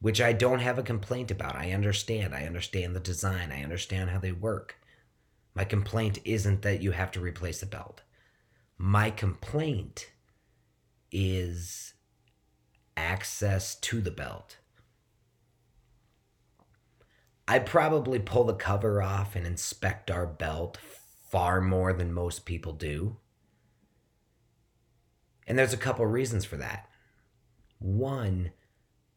which 0.00 0.20
I 0.20 0.32
don't 0.32 0.58
have 0.58 0.78
a 0.78 0.82
complaint 0.82 1.30
about. 1.30 1.56
I 1.56 1.72
understand. 1.72 2.34
I 2.34 2.42
understand 2.42 2.94
the 2.94 3.00
design. 3.00 3.50
I 3.50 3.62
understand 3.62 4.10
how 4.10 4.18
they 4.18 4.32
work. 4.32 4.76
My 5.54 5.64
complaint 5.64 6.18
isn't 6.24 6.62
that 6.62 6.82
you 6.82 6.90
have 6.90 7.12
to 7.12 7.20
replace 7.20 7.60
the 7.60 7.66
belt. 7.66 8.02
My 8.78 9.10
complaint 9.10 10.10
is 11.10 11.94
access 12.96 13.74
to 13.76 14.00
the 14.00 14.10
belt. 14.10 14.58
I 17.46 17.58
probably 17.58 18.18
pull 18.18 18.44
the 18.44 18.54
cover 18.54 19.02
off 19.02 19.36
and 19.36 19.46
inspect 19.46 20.10
our 20.10 20.26
belt 20.26 20.78
far 21.28 21.60
more 21.60 21.92
than 21.92 22.12
most 22.12 22.44
people 22.44 22.72
do. 22.72 23.16
And 25.46 25.58
there's 25.58 25.72
a 25.72 25.78
couple 25.78 26.06
reasons 26.06 26.44
for 26.44 26.56
that. 26.56 26.88
One, 27.78 28.52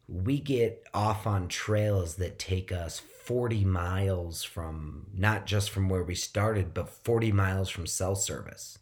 we 0.07 0.39
get 0.39 0.83
off 0.93 1.25
on 1.27 1.47
trails 1.47 2.15
that 2.15 2.39
take 2.39 2.71
us 2.71 2.99
40 2.99 3.63
miles 3.65 4.43
from 4.43 5.07
not 5.13 5.45
just 5.45 5.69
from 5.69 5.89
where 5.89 6.03
we 6.03 6.15
started, 6.15 6.73
but 6.73 6.89
40 6.89 7.31
miles 7.31 7.69
from 7.69 7.87
cell 7.87 8.15
service. 8.15 8.79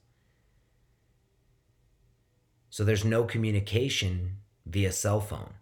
So 2.74 2.84
there's 2.84 3.06
no 3.06 3.24
communication 3.24 4.38
via 4.66 4.92
cell 4.92 5.22
phone. 5.22 5.54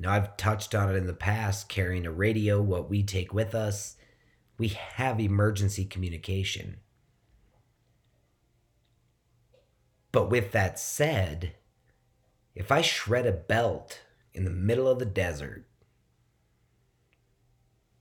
Now, 0.00 0.10
I've 0.10 0.36
touched 0.36 0.74
on 0.74 0.90
it 0.90 0.96
in 0.96 1.06
the 1.06 1.12
past 1.12 1.68
carrying 1.68 2.04
a 2.06 2.10
radio, 2.10 2.60
what 2.60 2.90
we 2.90 3.04
take 3.04 3.32
with 3.32 3.54
us. 3.54 3.94
We 4.58 4.66
have 4.66 5.20
emergency 5.20 5.84
communication. 5.84 6.78
But 10.10 10.28
with 10.28 10.50
that 10.50 10.80
said, 10.80 11.54
if 12.56 12.72
I 12.72 12.82
shred 12.82 13.24
a 13.24 13.30
belt 13.30 14.00
in 14.34 14.42
the 14.42 14.50
middle 14.50 14.88
of 14.88 14.98
the 14.98 15.04
desert 15.04 15.68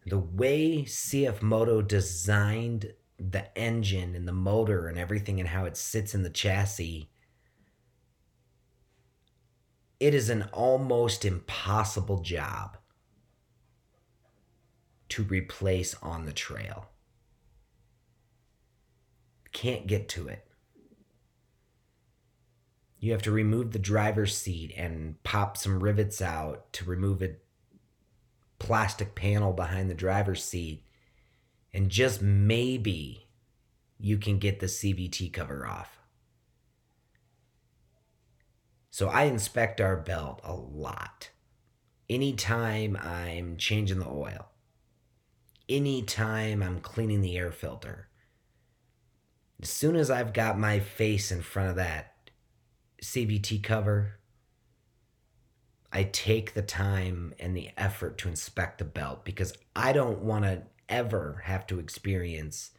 the 0.07 0.17
way 0.17 0.85
CF 0.85 1.43
Moto 1.43 1.83
designed 1.83 2.93
the 3.19 3.55
engine 3.55 4.15
and 4.15 4.27
the 4.27 4.33
motor 4.33 4.87
and 4.87 4.97
everything 4.97 5.39
and 5.39 5.49
how 5.49 5.65
it 5.65 5.77
sits 5.77 6.15
in 6.15 6.23
the 6.23 6.31
chassis, 6.31 7.11
it 9.99 10.13
is 10.13 10.29
an 10.29 10.43
almost 10.51 11.25
impossible 11.25 12.21
job 12.21 12.77
to 15.09 15.23
replace 15.23 15.95
on 16.01 16.25
the 16.25 16.33
trail. 16.33 16.87
Can't 19.51 19.87
get 19.87 20.09
to 20.09 20.27
it. 20.27 20.45
You 22.99 23.11
have 23.11 23.21
to 23.23 23.31
remove 23.31 23.71
the 23.71 23.79
driver's 23.79 24.35
seat 24.35 24.73
and 24.75 25.21
pop 25.23 25.57
some 25.57 25.79
rivets 25.79 26.21
out 26.21 26.73
to 26.73 26.85
remove 26.85 27.21
a 27.21 27.35
plastic 28.57 29.15
panel 29.15 29.53
behind 29.53 29.89
the 29.89 29.95
driver's 29.95 30.43
seat, 30.43 30.83
and 31.73 31.89
just 31.89 32.21
maybe 32.21 33.27
you 33.99 34.17
can 34.17 34.39
get 34.39 34.59
the 34.59 34.65
CVT 34.65 35.31
cover 35.31 35.67
off. 35.67 35.99
So 38.95 39.09
I 39.09 39.23
inspect 39.23 39.81
our 39.81 39.97
belt 39.97 40.39
a 40.41 40.53
lot. 40.53 41.29
Anytime 42.09 42.95
I'm 42.95 43.57
changing 43.57 43.99
the 43.99 44.07
oil, 44.07 44.47
anytime 45.67 46.63
I'm 46.63 46.79
cleaning 46.79 47.19
the 47.19 47.35
air 47.37 47.51
filter, 47.51 48.07
as 49.61 49.67
soon 49.67 49.97
as 49.97 50.09
I've 50.09 50.31
got 50.31 50.57
my 50.57 50.79
face 50.79 51.29
in 51.29 51.41
front 51.41 51.71
of 51.71 51.75
that 51.75 52.29
CVT 53.03 53.61
cover, 53.61 54.17
I 55.91 56.03
take 56.03 56.53
the 56.53 56.61
time 56.61 57.33
and 57.37 57.53
the 57.53 57.71
effort 57.75 58.17
to 58.19 58.29
inspect 58.29 58.77
the 58.77 58.85
belt 58.85 59.25
because 59.25 59.51
I 59.75 59.91
don't 59.91 60.19
want 60.19 60.45
to 60.45 60.63
ever 60.87 61.41
have 61.43 61.67
to 61.67 61.79
experience 61.79 62.71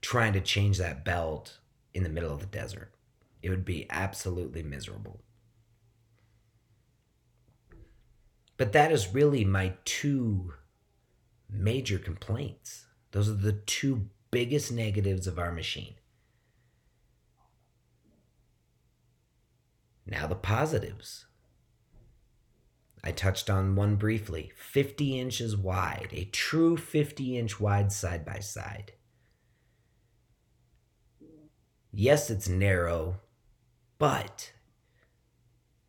trying 0.00 0.32
to 0.32 0.40
change 0.40 0.78
that 0.78 1.04
belt 1.04 1.58
in 1.92 2.02
the 2.02 2.08
middle 2.08 2.32
of 2.32 2.40
the 2.40 2.46
desert. 2.46 2.95
It 3.46 3.50
would 3.50 3.64
be 3.64 3.86
absolutely 3.90 4.64
miserable. 4.64 5.20
But 8.56 8.72
that 8.72 8.90
is 8.90 9.14
really 9.14 9.44
my 9.44 9.74
two 9.84 10.54
major 11.48 12.00
complaints. 12.00 12.86
Those 13.12 13.28
are 13.28 13.34
the 13.34 13.52
two 13.52 14.08
biggest 14.32 14.72
negatives 14.72 15.28
of 15.28 15.38
our 15.38 15.52
machine. 15.52 15.94
Now, 20.04 20.26
the 20.26 20.34
positives. 20.34 21.26
I 23.04 23.12
touched 23.12 23.48
on 23.48 23.76
one 23.76 23.94
briefly 23.94 24.50
50 24.56 25.20
inches 25.20 25.56
wide, 25.56 26.08
a 26.10 26.24
true 26.24 26.76
50 26.76 27.38
inch 27.38 27.60
wide 27.60 27.92
side 27.92 28.24
by 28.24 28.40
side. 28.40 28.94
Yes, 31.92 32.28
it's 32.28 32.48
narrow, 32.48 33.20
but 33.98 34.52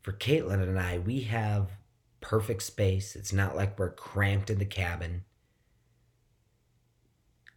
for 0.01 0.13
Caitlin 0.13 0.61
and 0.63 0.79
I, 0.79 0.99
we 0.99 1.21
have 1.21 1.71
perfect 2.21 2.63
space. 2.63 3.15
It's 3.15 3.33
not 3.33 3.55
like 3.55 3.77
we're 3.77 3.91
cramped 3.91 4.49
in 4.49 4.59
the 4.59 4.65
cabin. 4.65 5.23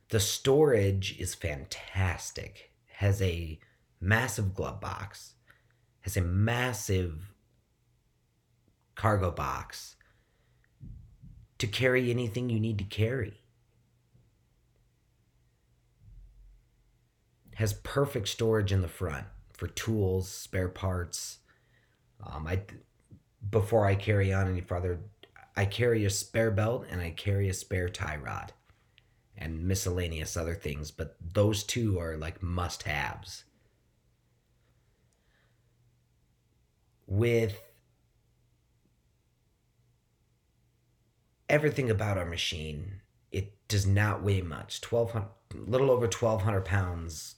The 0.09 0.21
storage 0.21 1.19
is 1.21 1.35
fantastic. 1.35 2.73
Has 2.95 3.23
a 3.23 3.61
massive 4.01 4.55
glove 4.55 4.81
box, 4.81 5.35
has 6.01 6.17
a 6.17 6.23
massive 6.23 7.33
cargo 8.97 9.31
box 9.31 9.97
to 11.59 11.67
carry 11.67 12.11
anything 12.11 12.51
you 12.51 12.59
need 12.59 12.79
to 12.79 12.85
carry. 12.85 13.43
Has 17.55 17.75
perfect 17.75 18.29
storage 18.29 18.73
in 18.73 18.83
the 18.83 18.89
front 18.89 19.27
for 19.61 19.69
tools, 19.69 20.27
spare 20.27 20.71
parts. 20.71 21.41
Um, 22.27 22.47
I 22.47 22.63
before 23.51 23.85
I 23.85 23.95
carry 23.95 24.33
on 24.33 24.49
any 24.49 24.63
further, 24.63 25.01
I 25.55 25.67
carry 25.67 26.07
a 26.07 26.11
spare 26.11 26.51
belt 26.51 26.87
and 26.91 27.03
I 27.03 27.11
carry 27.11 27.51
a 27.51 27.55
spare 27.55 27.91
tie 27.91 28.17
rod 28.17 28.55
and 29.37 29.69
miscellaneous 29.69 30.35
other 30.35 30.55
things, 30.55 30.91
but 30.91 31.17
those 31.35 31.63
two 31.63 31.99
are 31.99 32.17
like 32.17 32.43
must 32.43 32.85
haves. 32.85 33.45
With 37.07 37.61
everything 41.51 41.91
about 41.91 42.17
our 42.17 42.25
machine, 42.25 43.03
it 43.31 43.53
does 43.69 43.87
not 43.87 44.23
weigh 44.23 44.41
much. 44.41 44.81
Twelve 44.81 45.11
hundred, 45.11 45.29
little 45.55 45.91
over 45.91 46.09
twelve 46.09 46.43
hundred 46.43 46.65
pounds, 46.65 47.37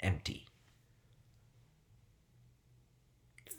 empty. 0.00 0.48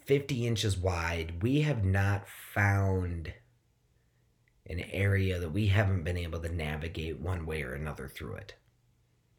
50 0.04 0.46
inches 0.46 0.76
wide. 0.76 1.42
We 1.42 1.62
have 1.62 1.84
not 1.84 2.28
found 2.28 3.32
an 4.66 4.80
area 4.92 5.38
that 5.38 5.52
we 5.52 5.68
haven't 5.68 6.04
been 6.04 6.16
able 6.16 6.40
to 6.40 6.54
navigate 6.54 7.20
one 7.20 7.46
way 7.46 7.62
or 7.62 7.74
another 7.74 8.08
through 8.08 8.34
it, 8.34 8.54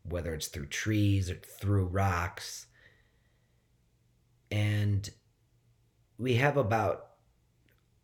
whether 0.04 0.34
it's 0.34 0.48
through 0.48 0.68
trees 0.68 1.30
or 1.30 1.36
through 1.36 1.86
rocks. 1.86 2.68
And 4.52 5.10
we 6.18 6.36
have 6.36 6.58
about 6.58 7.08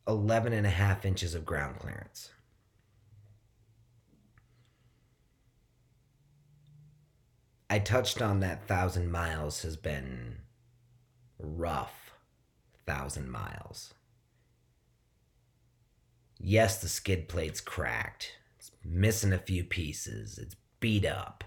11 0.08 0.54
and 0.54 0.66
a 0.66 0.72
half 0.72 1.06
inches 1.06 1.36
of 1.36 1.46
ground 1.46 1.80
clearance. 1.80 2.30
I 7.70 7.80
touched 7.80 8.22
on 8.22 8.42
that 8.42 8.68
thousand 8.68 9.12
miles 9.12 9.62
has 9.62 9.78
been 9.78 10.40
rough 11.40 12.01
thousand 12.86 13.30
miles. 13.30 13.94
Yes, 16.40 16.82
the 16.82 16.88
skid 16.88 17.30
plate's 17.30 17.62
cracked. 17.62 18.34
It's 18.58 18.72
missing 18.84 19.34
a 19.34 19.38
few 19.38 19.64
pieces. 19.64 20.38
It's 20.38 20.56
beat 20.80 21.06
up. 21.06 21.44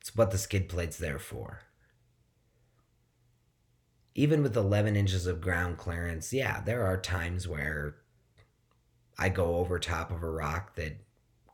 It's 0.00 0.14
what 0.14 0.30
the 0.30 0.38
skid 0.38 0.68
plate's 0.68 0.98
there 0.98 1.18
for. 1.18 1.60
Even 4.14 4.42
with 4.42 4.56
11 4.56 4.96
inches 4.96 5.26
of 5.26 5.40
ground 5.40 5.78
clearance, 5.78 6.32
yeah, 6.32 6.60
there 6.60 6.84
are 6.86 6.96
times 7.00 7.48
where 7.48 7.96
I 9.18 9.28
go 9.30 9.56
over 9.56 9.78
top 9.78 10.10
of 10.10 10.22
a 10.22 10.30
rock 10.30 10.74
that 10.76 10.98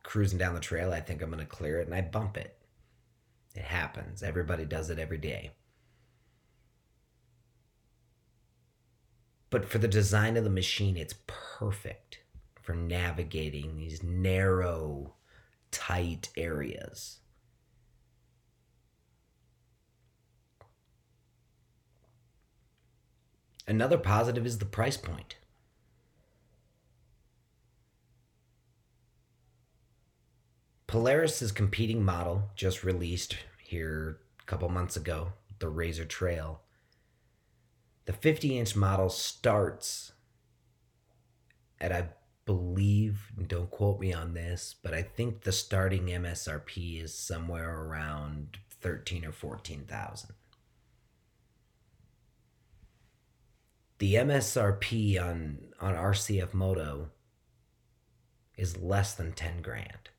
cruising 0.02 0.38
down 0.38 0.54
the 0.54 0.60
trail, 0.60 0.92
I 0.92 1.00
think 1.00 1.22
I'm 1.22 1.30
going 1.30 1.40
to 1.40 1.46
clear 1.46 1.80
it 1.80 1.86
and 1.86 1.94
I 1.94 2.02
bump 2.02 2.36
it. 2.36 2.56
It 3.54 3.62
happens. 3.62 4.22
Everybody 4.22 4.64
does 4.64 4.90
it 4.90 4.98
every 4.98 5.18
day. 5.18 5.52
But 9.52 9.66
for 9.66 9.76
the 9.76 9.86
design 9.86 10.38
of 10.38 10.44
the 10.44 10.50
machine, 10.50 10.96
it's 10.96 11.14
perfect 11.26 12.20
for 12.62 12.74
navigating 12.74 13.76
these 13.76 14.02
narrow, 14.02 15.12
tight 15.70 16.30
areas. 16.38 17.18
Another 23.68 23.98
positive 23.98 24.46
is 24.46 24.56
the 24.56 24.64
price 24.64 24.96
point. 24.96 25.36
Polaris's 30.86 31.52
competing 31.52 32.02
model 32.02 32.48
just 32.56 32.82
released 32.82 33.36
here 33.62 34.16
a 34.40 34.46
couple 34.46 34.70
months 34.70 34.96
ago, 34.96 35.34
the 35.58 35.70
RZR 35.70 36.08
Trail, 36.08 36.61
the 38.04 38.12
50 38.12 38.58
inch 38.58 38.76
model 38.76 39.08
starts 39.08 40.12
at, 41.80 41.92
I 41.92 42.08
believe, 42.44 43.30
don't 43.46 43.70
quote 43.70 44.00
me 44.00 44.12
on 44.12 44.34
this, 44.34 44.74
but 44.82 44.94
I 44.94 45.02
think 45.02 45.42
the 45.42 45.52
starting 45.52 46.06
MSRP 46.06 47.02
is 47.02 47.14
somewhere 47.14 47.84
around 47.84 48.58
13 48.80 49.24
or 49.24 49.32
14,000. 49.32 50.30
The 53.98 54.14
MSRP 54.14 55.22
on, 55.22 55.58
on 55.80 55.94
our 55.94 56.12
CF 56.12 56.52
Moto 56.52 57.10
is 58.56 58.76
less 58.76 59.14
than 59.14 59.32
10 59.32 59.62
grand. 59.62 60.10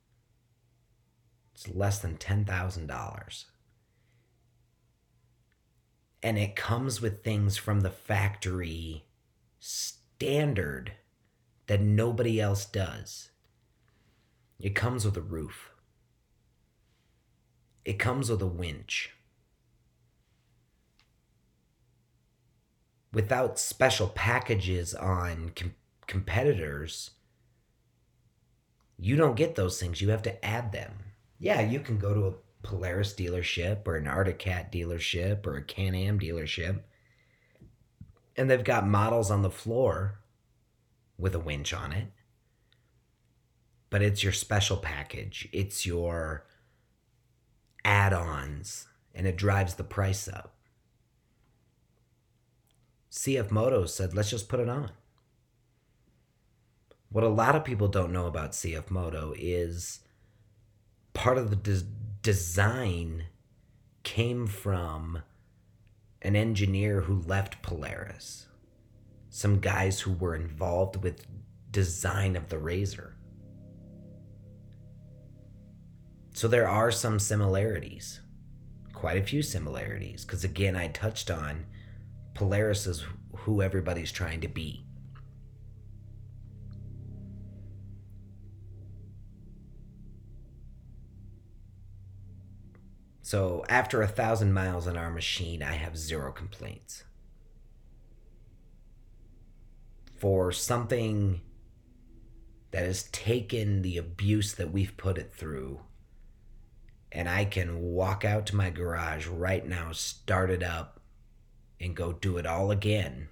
It's 1.54 1.68
less 1.68 2.00
than 2.00 2.16
$10,000 2.18 3.46
and 6.24 6.40
it 6.40 6.56
comes 6.56 7.02
with 7.02 7.22
things 7.22 7.58
from 7.58 7.82
the 7.82 7.90
factory 7.90 9.04
standard 9.60 10.94
that 11.68 11.82
nobody 11.82 12.40
else 12.40 12.66
does. 12.66 13.30
It 14.58 14.74
comes 14.74 15.04
with 15.04 15.18
a 15.18 15.22
roof. 15.22 15.72
It 17.84 18.00
comes 18.00 18.30
with 18.30 18.42
a 18.42 18.48
winch. 18.48 19.12
Without 23.12 23.60
special 23.60 24.08
packages 24.08 24.96
on 24.96 25.52
com- 25.56 25.76
competitors, 26.08 27.12
you 28.98 29.18
don't 29.18 29.36
get 29.36 29.56
those 29.56 29.80
things. 29.80 30.02
You 30.02 30.10
have 30.10 30.24
to 30.24 30.44
add 30.44 30.72
them. 30.72 30.94
Yeah, 31.38 31.60
you 31.60 31.82
can 31.82 31.98
go 31.98 32.14
to 32.14 32.28
a 32.28 32.34
Polaris 32.64 33.14
dealership 33.14 33.88
or 33.88 33.98
an 33.98 34.08
Arctic 34.08 34.40
Cat 34.40 34.72
dealership 34.72 35.46
or 35.46 35.58
a 35.58 35.62
Can 35.62 35.94
Am 35.94 36.20
dealership. 36.20 36.80
And 38.36 38.50
they've 38.50 38.64
got 38.64 38.88
models 38.88 39.30
on 39.30 39.44
the 39.44 39.52
floor 39.52 40.20
with 41.18 41.36
a 41.36 41.40
winch 41.40 41.74
on 41.74 41.92
it. 41.92 42.08
But 43.90 44.02
it's 44.02 44.24
your 44.24 44.34
special 44.34 44.78
package, 44.78 45.48
it's 45.52 45.86
your 45.86 46.46
add 47.86 48.14
ons, 48.14 48.88
and 49.14 49.28
it 49.28 49.38
drives 49.38 49.76
the 49.76 49.84
price 49.84 50.28
up. 50.28 50.56
CF 53.12 53.52
Moto 53.52 53.86
said, 53.86 54.16
let's 54.16 54.32
just 54.32 54.50
put 54.50 54.60
it 54.60 54.70
on. 54.70 54.90
What 57.10 57.24
a 57.24 57.30
lot 57.30 57.56
of 57.56 57.64
people 57.64 57.88
don't 57.88 58.12
know 58.12 58.26
about 58.26 58.54
CF 58.54 58.90
Moto 58.90 59.36
is 59.38 60.00
part 61.14 61.38
of 61.38 61.52
the 61.52 61.56
design 62.24 63.26
came 64.04 64.48
from 64.48 65.22
an 66.22 66.38
engineer 66.38 67.02
who 67.02 67.22
left 67.22 67.62
Polaris, 67.62 68.48
some 69.30 69.60
guys 69.60 70.00
who 70.00 70.14
were 70.14 70.34
involved 70.34 71.04
with 71.04 71.26
design 71.70 72.38
of 72.38 72.48
the 72.48 72.56
RZR. 72.56 73.12
So 76.34 76.48
there 76.48 76.68
are 76.68 76.92
some 76.92 77.20
similarities, 77.20 78.22
quite 78.94 79.18
a 79.18 79.24
few 79.24 79.42
similarities, 79.42 80.24
because 80.24 80.46
again, 80.46 80.78
I 80.78 80.88
touched 80.88 81.30
on 81.30 81.66
Polaris 82.34 82.88
is 82.88 83.06
who 83.36 83.62
everybody's 83.62 84.14
trying 84.14 84.40
to 84.42 84.48
be. 84.48 84.86
So 93.34 93.66
after 93.68 94.04
a 94.04 94.08
thousand 94.08 94.54
miles 94.54 94.86
on 94.86 94.96
our 94.96 95.10
machine, 95.10 95.64
I 95.64 95.72
have 95.74 95.98
zero 95.98 96.32
complaints. 96.32 97.04
For 100.14 100.52
something 100.52 101.42
that 102.70 102.84
has 102.86 103.06
taken 103.06 103.82
the 103.82 103.98
abuse 103.98 104.54
that 104.54 104.72
we've 104.72 104.96
put 104.98 105.18
it 105.18 105.34
through, 105.34 105.80
and 107.12 107.28
I 107.28 107.46
can 107.46 107.82
walk 107.82 108.24
out 108.24 108.46
to 108.46 108.56
my 108.56 108.70
garage 108.70 109.26
right 109.26 109.68
now, 109.68 109.94
start 109.94 110.52
it 110.52 110.62
up, 110.62 111.00
and 111.82 111.96
go 111.96 112.14
do 112.14 112.38
it 112.38 112.46
all 112.46 112.70
again, 112.70 113.30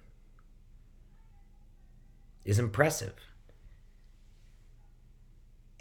is 2.44 2.58
impressive. 2.58 3.14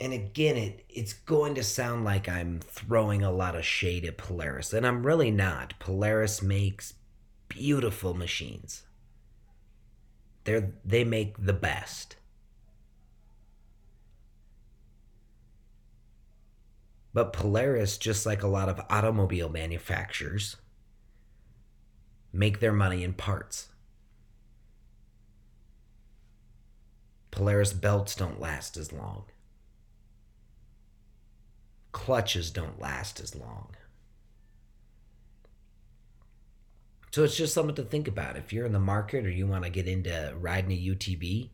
And 0.01 0.13
again, 0.13 0.57
it, 0.57 0.83
it's 0.89 1.13
going 1.13 1.53
to 1.53 1.63
sound 1.63 2.03
like 2.03 2.27
I'm 2.27 2.59
throwing 2.59 3.21
a 3.21 3.29
lot 3.29 3.55
of 3.55 3.63
shade 3.63 4.03
at 4.03 4.17
Polaris, 4.17 4.73
and 4.73 4.85
I'm 4.85 5.05
really 5.05 5.29
not. 5.29 5.75
Polaris 5.77 6.41
makes 6.41 6.95
beautiful 7.49 8.15
machines. 8.15 8.81
They're, 10.43 10.73
they 10.83 11.03
make 11.03 11.45
the 11.45 11.53
best. 11.53 12.15
But 17.13 17.31
Polaris, 17.31 17.99
just 17.99 18.25
like 18.25 18.41
a 18.41 18.47
lot 18.47 18.69
of 18.69 18.81
automobile 18.89 19.49
manufacturers, 19.49 20.55
make 22.33 22.59
their 22.59 22.73
money 22.73 23.03
in 23.03 23.13
parts. 23.13 23.67
Polaris 27.29 27.73
belts 27.73 28.15
don't 28.15 28.41
last 28.41 28.77
as 28.77 28.91
long. 28.91 29.25
Clutches 31.91 32.51
don't 32.51 32.79
last 32.79 33.19
as 33.19 33.35
long. 33.35 33.75
So 37.11 37.23
it's 37.25 37.35
just 37.35 37.53
something 37.53 37.75
to 37.75 37.83
think 37.83 38.07
about. 38.07 38.37
If 38.37 38.53
you're 38.53 38.65
in 38.65 38.71
the 38.71 38.79
market 38.79 39.25
or 39.25 39.29
you 39.29 39.45
want 39.45 39.65
to 39.65 39.69
get 39.69 39.87
into 39.87 40.33
riding 40.39 40.71
a 40.71 40.75
UTV 40.75 41.49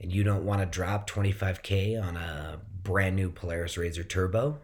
and 0.00 0.12
you 0.12 0.22
don't 0.22 0.44
want 0.44 0.60
to 0.60 0.66
drop 0.66 1.08
25K 1.08 2.02
on 2.02 2.16
a 2.18 2.60
brand 2.82 3.16
new 3.16 3.30
Polaris 3.30 3.76
RZR 3.76 4.06
Turbo, 4.06 4.58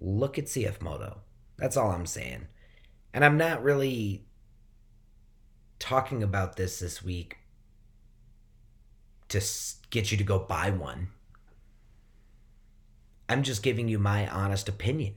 look 0.00 0.38
at 0.38 0.46
CF 0.46 0.80
Moto. 0.80 1.18
That's 1.58 1.76
all 1.76 1.90
I'm 1.90 2.06
saying. 2.06 2.46
And 3.12 3.22
I'm 3.22 3.36
not 3.36 3.62
really 3.62 4.24
talking 5.78 6.22
about 6.22 6.56
this 6.56 6.78
this 6.78 7.02
week 7.02 7.36
to 9.28 9.42
get 9.90 10.10
you 10.10 10.16
to 10.16 10.24
go 10.24 10.38
buy 10.38 10.70
one. 10.70 11.08
I'm 13.32 13.42
just 13.42 13.62
giving 13.62 13.88
you 13.88 13.98
my 13.98 14.28
honest 14.28 14.68
opinion. 14.68 15.14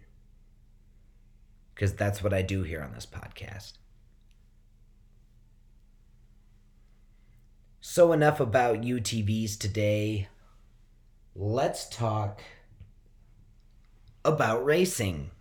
Because 1.74 1.94
that's 1.96 2.24
what 2.24 2.34
I 2.34 2.42
do 2.42 2.64
here 2.64 2.82
on 2.82 2.94
this 2.94 3.06
podcast. 3.06 3.74
So, 7.82 8.14
enough 8.14 8.40
about 8.40 8.84
UTVs 8.84 9.60
today. 9.60 10.30
Let's 11.36 11.90
talk 11.90 12.42
about 14.24 14.64
racing. 14.64 15.32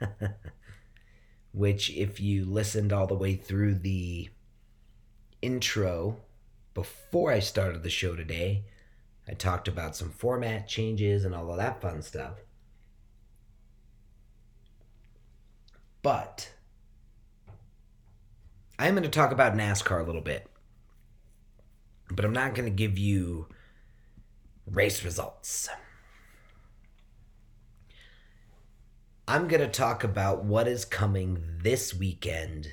Which, 1.52 1.90
if 1.90 2.20
you 2.20 2.44
listened 2.44 2.92
all 2.92 3.08
the 3.08 3.14
way 3.14 3.34
through 3.34 3.74
the 3.74 4.28
intro 5.42 6.18
before 6.74 7.32
I 7.32 7.40
started 7.40 7.82
the 7.82 7.90
show 7.90 8.14
today, 8.14 8.62
I 9.28 9.34
talked 9.34 9.68
about 9.68 9.94
some 9.94 10.10
format 10.10 10.66
changes 10.66 11.24
and 11.24 11.34
all 11.34 11.50
of 11.50 11.58
that 11.58 11.82
fun 11.82 12.00
stuff. 12.00 12.38
But 16.02 16.50
I'm 18.78 18.94
going 18.94 19.02
to 19.02 19.10
talk 19.10 19.30
about 19.32 19.54
NASCAR 19.54 20.00
a 20.00 20.04
little 20.04 20.22
bit. 20.22 20.46
But 22.10 22.24
I'm 22.24 22.32
not 22.32 22.54
going 22.54 22.64
to 22.64 22.74
give 22.74 22.96
you 22.96 23.48
race 24.66 25.04
results. 25.04 25.68
I'm 29.26 29.46
going 29.46 29.60
to 29.60 29.68
talk 29.68 30.04
about 30.04 30.44
what 30.44 30.66
is 30.66 30.86
coming 30.86 31.42
this 31.62 31.94
weekend 31.94 32.68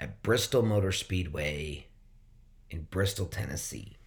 at 0.00 0.22
Bristol 0.22 0.62
Motor 0.62 0.92
Speedway 0.92 1.88
in 2.70 2.86
Bristol, 2.90 3.26
Tennessee. 3.26 3.98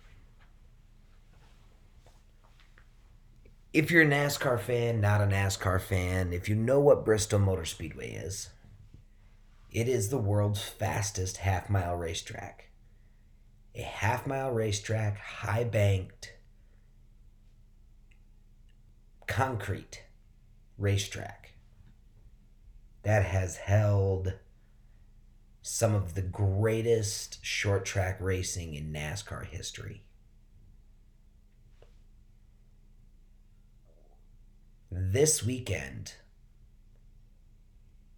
If 3.78 3.92
you're 3.92 4.02
a 4.02 4.08
NASCAR 4.08 4.60
fan, 4.60 5.02
not 5.02 5.22
a 5.22 5.26
NASCAR 5.26 5.80
fan, 5.80 6.34
if 6.34 6.50
you 6.50 6.56
know 6.56 6.80
what 6.80 7.06
Bristol 7.06 7.38
Motor 7.38 7.64
Speedway 7.64 8.10
is, 8.10 8.50
it 9.72 9.88
is 9.88 10.10
the 10.10 10.18
world's 10.18 10.64
fastest 10.64 11.38
half 11.38 11.70
mile 11.70 11.96
racetrack. 11.96 12.72
A 13.76 13.84
half 13.84 14.26
mile 14.26 14.50
racetrack, 14.50 15.20
high 15.20 15.64
banked, 15.64 16.34
concrete 19.28 20.06
racetrack 20.80 21.54
that 23.04 23.26
has 23.26 23.58
held 23.58 24.34
some 25.62 25.94
of 25.94 26.16
the 26.16 26.24
greatest 26.24 27.46
short 27.46 27.86
track 27.86 28.18
racing 28.20 28.74
in 28.74 28.92
NASCAR 28.92 29.46
history. 29.46 30.07
This 35.10 35.42
weekend, 35.42 36.16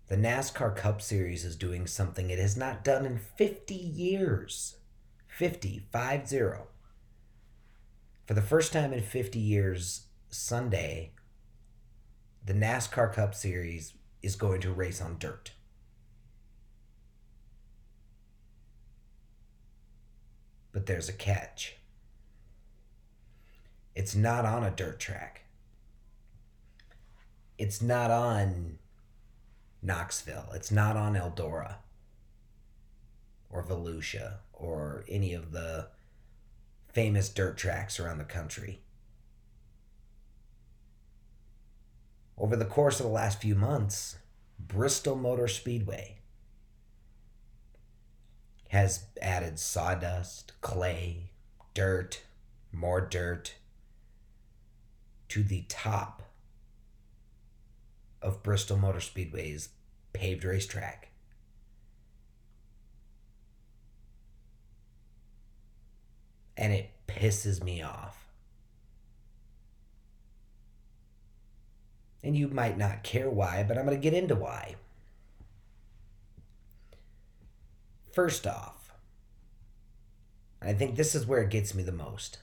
the 0.07 0.15
NASCAR 0.15 0.75
Cup 0.75 1.03
Series 1.03 1.45
is 1.45 1.55
doing 1.55 1.85
something 1.85 2.31
it 2.31 2.39
has 2.39 2.57
not 2.57 2.83
done 2.83 3.05
in 3.05 3.19
50 3.19 3.75
years. 3.75 4.77
50, 5.27 5.85
5 5.91 6.27
0. 6.27 6.67
For 8.25 8.33
the 8.33 8.41
first 8.41 8.73
time 8.73 8.91
in 8.91 9.03
50 9.03 9.37
years, 9.37 10.07
Sunday, 10.29 11.11
the 12.43 12.55
NASCAR 12.55 13.13
Cup 13.13 13.35
Series 13.35 13.93
is 14.23 14.35
going 14.35 14.59
to 14.61 14.73
race 14.73 14.99
on 14.99 15.19
dirt. 15.19 15.51
But 20.71 20.87
there's 20.87 21.07
a 21.07 21.13
catch. 21.13 21.75
It's 23.93 24.15
not 24.15 24.43
on 24.43 24.63
a 24.63 24.71
dirt 24.71 24.99
track. 24.99 25.43
It's 27.59 27.81
not 27.81 28.09
on 28.09 28.77
Knoxville. 29.81 30.47
It's 30.53 30.71
not 30.71 30.95
on 30.95 31.15
Eldora 31.15 31.75
or 33.49 33.61
Volusia 33.63 34.35
or 34.53 35.03
any 35.09 35.33
of 35.33 35.51
the 35.51 35.87
famous 36.87 37.27
dirt 37.27 37.57
tracks 37.57 37.99
around 37.99 38.17
the 38.17 38.23
country. 38.23 38.79
Over 42.37 42.55
the 42.55 42.63
course 42.63 43.01
of 43.01 43.05
the 43.05 43.11
last 43.11 43.41
few 43.41 43.55
months, 43.55 44.17
Bristol 44.57 45.17
Motor 45.17 45.49
Speedway 45.49 46.19
has 48.69 49.03
added 49.21 49.59
sawdust, 49.59 50.53
clay, 50.61 51.31
dirt, 51.73 52.21
more 52.71 53.01
dirt 53.01 53.55
to 55.27 55.43
the 55.43 55.65
top 55.67 56.23
of 58.21 58.43
Bristol 58.43 58.77
Motor 58.77 58.99
Speedway's 58.99 59.69
paved 60.13 60.43
racetrack. 60.43 61.09
And 66.57 66.73
it 66.73 66.91
pisses 67.07 67.63
me 67.63 67.81
off. 67.81 68.25
And 72.21 72.35
you 72.35 72.49
might 72.49 72.77
not 72.77 73.03
care 73.03 73.29
why, 73.29 73.63
but 73.65 73.77
I'm 73.77 73.85
going 73.85 73.95
to 73.97 74.01
get 74.01 74.13
into 74.13 74.35
why. 74.35 74.75
First 78.11 78.45
off, 78.45 78.91
I 80.61 80.73
think 80.73 80.95
this 80.95 81.15
is 81.15 81.25
where 81.25 81.41
it 81.41 81.49
gets 81.49 81.73
me 81.73 81.83
the 81.83 81.93
most. 81.93 82.39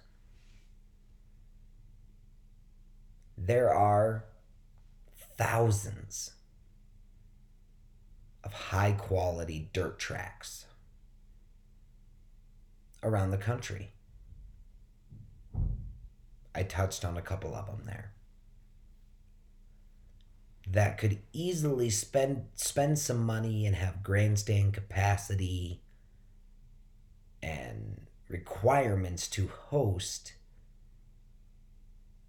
There 3.37 3.73
are 3.73 4.25
thousands 5.37 6.33
of 8.45 8.53
high 8.53 8.93
quality 8.93 9.71
dirt 9.73 9.99
tracks 9.99 10.67
around 13.03 13.31
the 13.31 13.39
country. 13.39 13.93
I 16.55 16.63
touched 16.63 17.05
on 17.05 17.17
a 17.17 17.23
couple 17.23 17.55
of 17.55 17.67
them 17.67 17.83
there. 17.85 18.13
that 20.67 20.99
could 20.99 21.19
easily 21.33 21.89
spend 21.91 22.45
spend 22.55 22.99
some 22.99 23.25
money 23.25 23.67
and 23.67 23.77
have 23.77 24.03
grandstand 24.03 24.75
capacity 24.75 25.81
and 27.43 28.09
requirements 28.29 29.29
to 29.29 29.47
host 29.47 30.35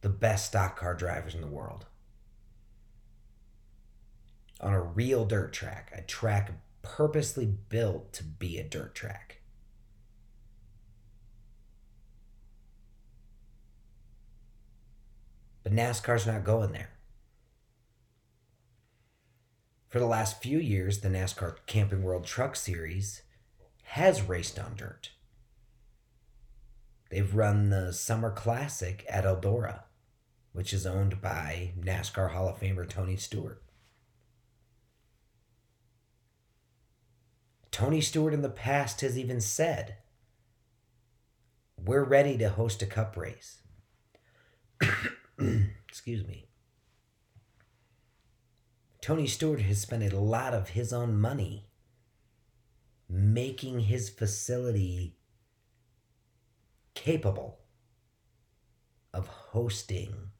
the 0.02 0.10
best 0.10 0.48
stock 0.48 0.78
car 0.78 0.94
drivers 0.94 1.34
in 1.34 1.42
the 1.42 1.48
world 1.48 1.86
on 4.60 4.74
a 4.74 4.82
real 4.82 5.26
dirt 5.26 5.54
track, 5.54 5.92
a 5.96 6.02
track 6.02 6.52
purposely 6.82 7.46
built 7.46 8.14
to 8.14 8.24
be 8.24 8.58
a 8.58 8.64
dirt 8.64 8.96
track. 8.96 9.42
But 15.64 15.74
NASCAR's 15.74 16.26
not 16.26 16.46
going 16.46 16.72
there. 16.72 16.92
For 19.90 20.00
the 20.00 20.06
last 20.06 20.42
few 20.42 20.60
years, 20.60 21.00
the 21.00 21.10
NASCAR 21.10 21.58
Camping 21.66 22.04
World 22.04 22.26
Truck 22.26 22.56
Series 22.56 23.22
has 23.84 24.22
raced 24.22 24.60
on 24.60 24.76
dirt. 24.76 25.12
They've 27.10 27.36
run 27.36 27.70
the 27.70 27.94
Summer 27.94 28.32
Classic 28.32 29.06
at 29.10 29.24
Eldora, 29.24 29.84
which 30.52 30.74
is 30.74 30.86
owned 30.86 31.22
by 31.22 31.74
NASCAR 31.80 32.32
Hall 32.32 32.50
of 32.50 32.60
Famer 32.60 32.88
Tony 32.88 33.16
Stewart. 33.16 33.62
Tony 37.78 38.02
Stewart 38.02 38.34
in 38.34 38.42
the 38.42 38.50
past 38.50 39.02
has 39.02 39.20
even 39.20 39.40
said, 39.40 39.98
We're 41.80 42.04
ready 42.04 42.36
to 42.40 42.50
host 42.50 42.82
a 42.82 42.88
cup 42.88 43.16
race. 43.16 43.60
Excuse 45.88 46.26
me. 46.26 46.48
Tony 49.00 49.28
Stewart 49.28 49.62
has 49.62 49.80
spent 49.80 50.12
a 50.12 50.20
lot 50.20 50.56
of 50.56 50.70
his 50.70 50.92
own 50.92 51.22
money 51.22 51.70
making 53.08 53.82
his 53.82 54.10
facility 54.10 55.16
capable 56.96 57.60
of 59.14 59.28
hosting 59.28 60.32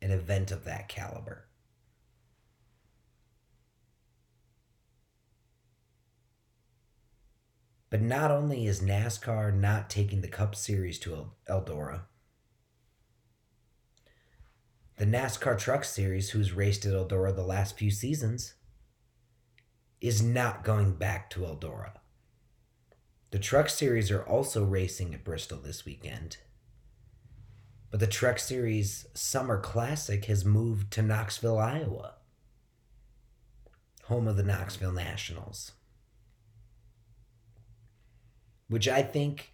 an 0.00 0.12
event 0.12 0.52
of 0.52 0.62
that 0.62 0.88
caliber. 0.88 1.45
But 7.88 8.02
not 8.02 8.30
only 8.30 8.66
is 8.66 8.80
NASCAR 8.80 9.54
not 9.54 9.88
taking 9.88 10.20
the 10.20 10.28
Cup 10.28 10.54
Series 10.54 10.98
to 11.00 11.30
Eldora, 11.48 12.02
the 14.96 15.04
NASCAR 15.04 15.58
Truck 15.58 15.84
Series, 15.84 16.30
who's 16.30 16.52
raced 16.52 16.86
at 16.86 16.94
Eldora 16.94 17.34
the 17.34 17.42
last 17.42 17.76
few 17.76 17.90
seasons, 17.90 18.54
is 20.00 20.22
not 20.22 20.64
going 20.64 20.94
back 20.94 21.28
to 21.30 21.40
Eldora. 21.40 21.92
The 23.30 23.38
Truck 23.38 23.68
Series 23.68 24.10
are 24.10 24.22
also 24.22 24.64
racing 24.64 25.12
at 25.12 25.24
Bristol 25.24 25.58
this 25.58 25.84
weekend. 25.84 26.38
But 27.90 28.00
the 28.00 28.06
Truck 28.06 28.38
Series 28.38 29.06
Summer 29.14 29.60
Classic 29.60 30.24
has 30.24 30.44
moved 30.44 30.90
to 30.92 31.02
Knoxville, 31.02 31.58
Iowa, 31.58 32.14
home 34.04 34.26
of 34.26 34.36
the 34.36 34.42
Knoxville 34.42 34.92
Nationals. 34.92 35.72
Which 38.68 38.88
I 38.88 39.02
think 39.02 39.52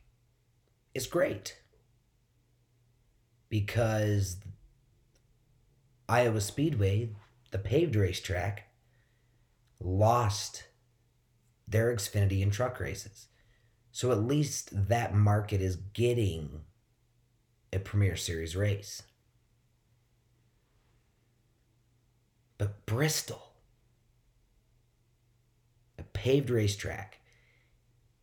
is 0.94 1.06
great 1.06 1.58
because 3.48 4.36
Iowa 6.08 6.40
Speedway, 6.40 7.10
the 7.50 7.58
paved 7.58 7.96
racetrack, 7.96 8.68
lost 9.78 10.64
their 11.68 11.94
Xfinity 11.94 12.42
and 12.42 12.52
truck 12.52 12.80
races. 12.80 13.26
So 13.90 14.10
at 14.10 14.22
least 14.22 14.70
that 14.88 15.14
market 15.14 15.60
is 15.60 15.76
getting 15.76 16.62
a 17.72 17.78
Premier 17.78 18.16
Series 18.16 18.56
race. 18.56 19.02
But 22.56 22.86
Bristol, 22.86 23.52
a 25.98 26.02
paved 26.02 26.48
racetrack. 26.48 27.18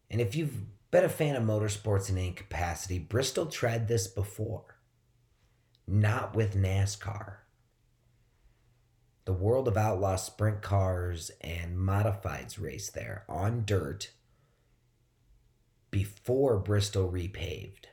And 0.09 0.21
if 0.21 0.35
you've 0.35 0.57
been 0.91 1.03
a 1.03 1.09
fan 1.09 1.35
of 1.35 1.43
motorsports 1.43 2.09
in 2.09 2.17
any 2.17 2.31
capacity, 2.31 2.99
Bristol 2.99 3.45
tried 3.45 3.87
this 3.87 4.07
before. 4.07 4.77
Not 5.87 6.35
with 6.35 6.55
NASCAR. 6.55 7.37
The 9.25 9.33
World 9.33 9.67
of 9.67 9.77
Outlaw 9.77 10.15
sprint 10.15 10.61
cars 10.61 11.29
and 11.41 11.77
modifieds 11.77 12.59
race 12.59 12.89
there 12.89 13.25
on 13.29 13.63
dirt 13.65 14.11
before 15.91 16.57
Bristol 16.57 17.11
repaved 17.11 17.85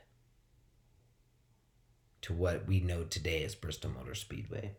to 2.21 2.33
what 2.33 2.67
we 2.67 2.79
know 2.79 3.03
today 3.03 3.43
as 3.43 3.55
Bristol 3.55 3.91
Motor 3.91 4.15
Speedway. 4.15 4.75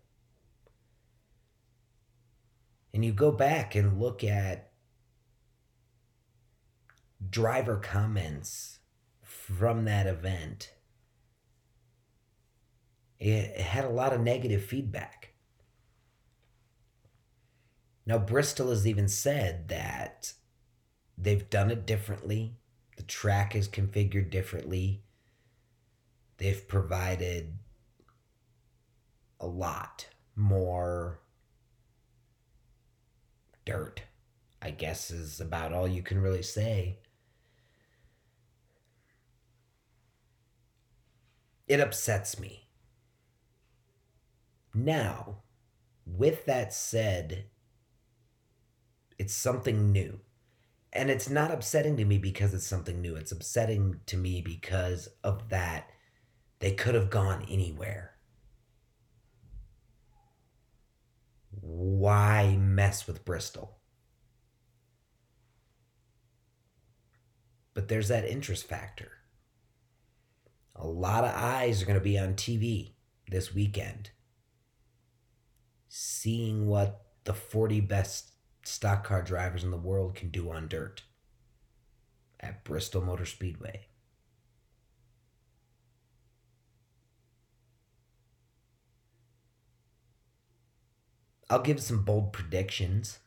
And 2.93 3.05
you 3.05 3.13
go 3.13 3.31
back 3.31 3.75
and 3.75 4.01
look 4.01 4.25
at 4.25 4.68
driver 7.31 7.77
comments 7.77 8.79
from 9.23 9.85
that 9.85 10.07
event, 10.07 10.73
it 13.19 13.61
had 13.61 13.85
a 13.85 13.91
lot 13.91 14.13
of 14.13 14.21
negative 14.21 14.65
feedback. 14.65 15.33
Now, 18.07 18.19
Bristol 18.19 18.71
has 18.71 18.87
even 18.87 19.09
said 19.09 19.69
that 19.69 20.33
they've 21.19 21.51
done 21.51 21.71
it 21.71 21.85
differently 21.87 22.59
the 22.99 23.05
track 23.05 23.55
is 23.55 23.69
configured 23.69 24.29
differently. 24.29 25.05
They've 26.39 26.67
provided 26.67 27.57
a 29.39 29.47
lot 29.47 30.09
more 30.35 31.21
dirt, 33.65 34.03
I 34.61 34.73
guess, 34.73 35.13
is 35.13 35.41
about 35.41 35.73
all 35.73 35.87
you 35.87 36.03
can 36.03 36.21
really 36.21 36.43
say. 36.43 36.99
It 41.69 41.81
upsets 41.81 42.41
me. 42.41 42.69
Now, 44.75 45.43
with 46.07 46.47
that 46.47 46.73
said, 46.73 47.45
it's 49.19 49.35
something 49.35 49.93
new 49.93 50.21
and 50.93 51.11
it's 51.11 51.29
not 51.29 51.51
upsetting 51.51 51.97
to 51.97 52.05
me 52.05 52.19
because 52.19 52.55
it's 52.55 52.67
something 52.67 53.01
new. 53.01 53.15
It's 53.17 53.33
upsetting 53.33 54.01
to 54.07 54.17
me 54.17 54.41
because 54.41 55.09
of 55.23 55.51
that. 55.51 55.91
They 56.61 56.73
could 56.73 56.95
have 56.95 57.11
gone 57.11 57.45
anywhere. 57.49 58.15
Why 61.51 62.57
mess 62.57 63.07
with 63.07 63.25
Bristol? 63.25 63.79
But 67.75 67.89
there's 67.89 68.09
that 68.09 68.25
interest 68.25 68.67
factor. 68.67 69.18
A 70.79 70.87
lot 70.87 71.25
of 71.25 71.35
eyes 71.35 71.83
are 71.83 71.87
going 71.87 71.99
to 71.99 72.05
be 72.05 72.19
on 72.19 72.35
TV 72.35 72.93
this 73.29 73.53
weekend, 73.53 74.11
seeing 75.89 76.69
what 76.69 77.03
the 77.25 77.35
40 77.35 77.81
best 77.81 78.31
stock 78.65 79.05
car 79.05 79.23
drivers 79.23 79.65
in 79.65 79.71
the 79.71 79.77
world 79.77 80.15
can 80.15 80.31
do 80.31 80.51
on 80.51 80.69
dirt 80.69 81.03
at 82.39 82.65
Bristol 82.65 83.03
Motor 83.03 83.27
Speedway. 83.27 83.87
I'll 91.51 91.63
give 91.63 91.81
some 91.81 92.03
bold 92.03 92.33
predictions. 92.33 93.19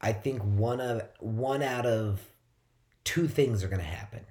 I 0.00 0.12
think 0.12 0.42
one 0.42 0.80
of 0.80 1.02
one 1.20 1.62
out 1.62 1.86
of 1.86 2.20
two 3.10 3.28
things 3.28 3.62
are 3.62 3.68
going 3.68 3.80
to 3.80 3.86
happen. 3.86 4.24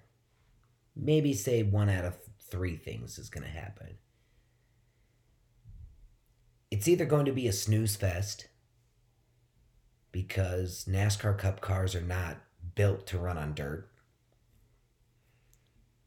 Maybe 0.96 1.34
say 1.34 1.64
one 1.64 1.90
out 1.90 2.06
of 2.06 2.18
three 2.50 2.76
things 2.76 3.18
is 3.18 3.30
going 3.30 3.44
to 3.44 3.50
happen 3.50 3.98
it's 6.72 6.88
either 6.88 7.06
going 7.06 7.26
to 7.26 7.32
be 7.32 7.48
a 7.48 7.54
snooze 7.54 7.96
fest 7.96 8.48
because 10.12 10.86
NASCAR 10.90 11.38
Cup 11.38 11.62
cars 11.62 11.96
are 11.96 12.02
not 12.02 12.38
built 12.76 13.08
to 13.08 13.18
run 13.18 13.38
on 13.38 13.54
dirt. 13.54 13.90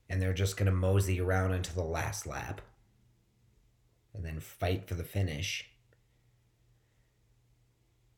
And 0.08 0.20
they're 0.20 0.34
just 0.34 0.56
going 0.56 0.66
to 0.66 0.72
mosey 0.72 1.20
around 1.20 1.52
into 1.52 1.74
the 1.74 1.82
last 1.82 2.26
lap 2.26 2.60
and 4.14 4.24
then 4.24 4.40
fight 4.40 4.86
for 4.86 4.94
the 4.94 5.04
finish. 5.04 5.70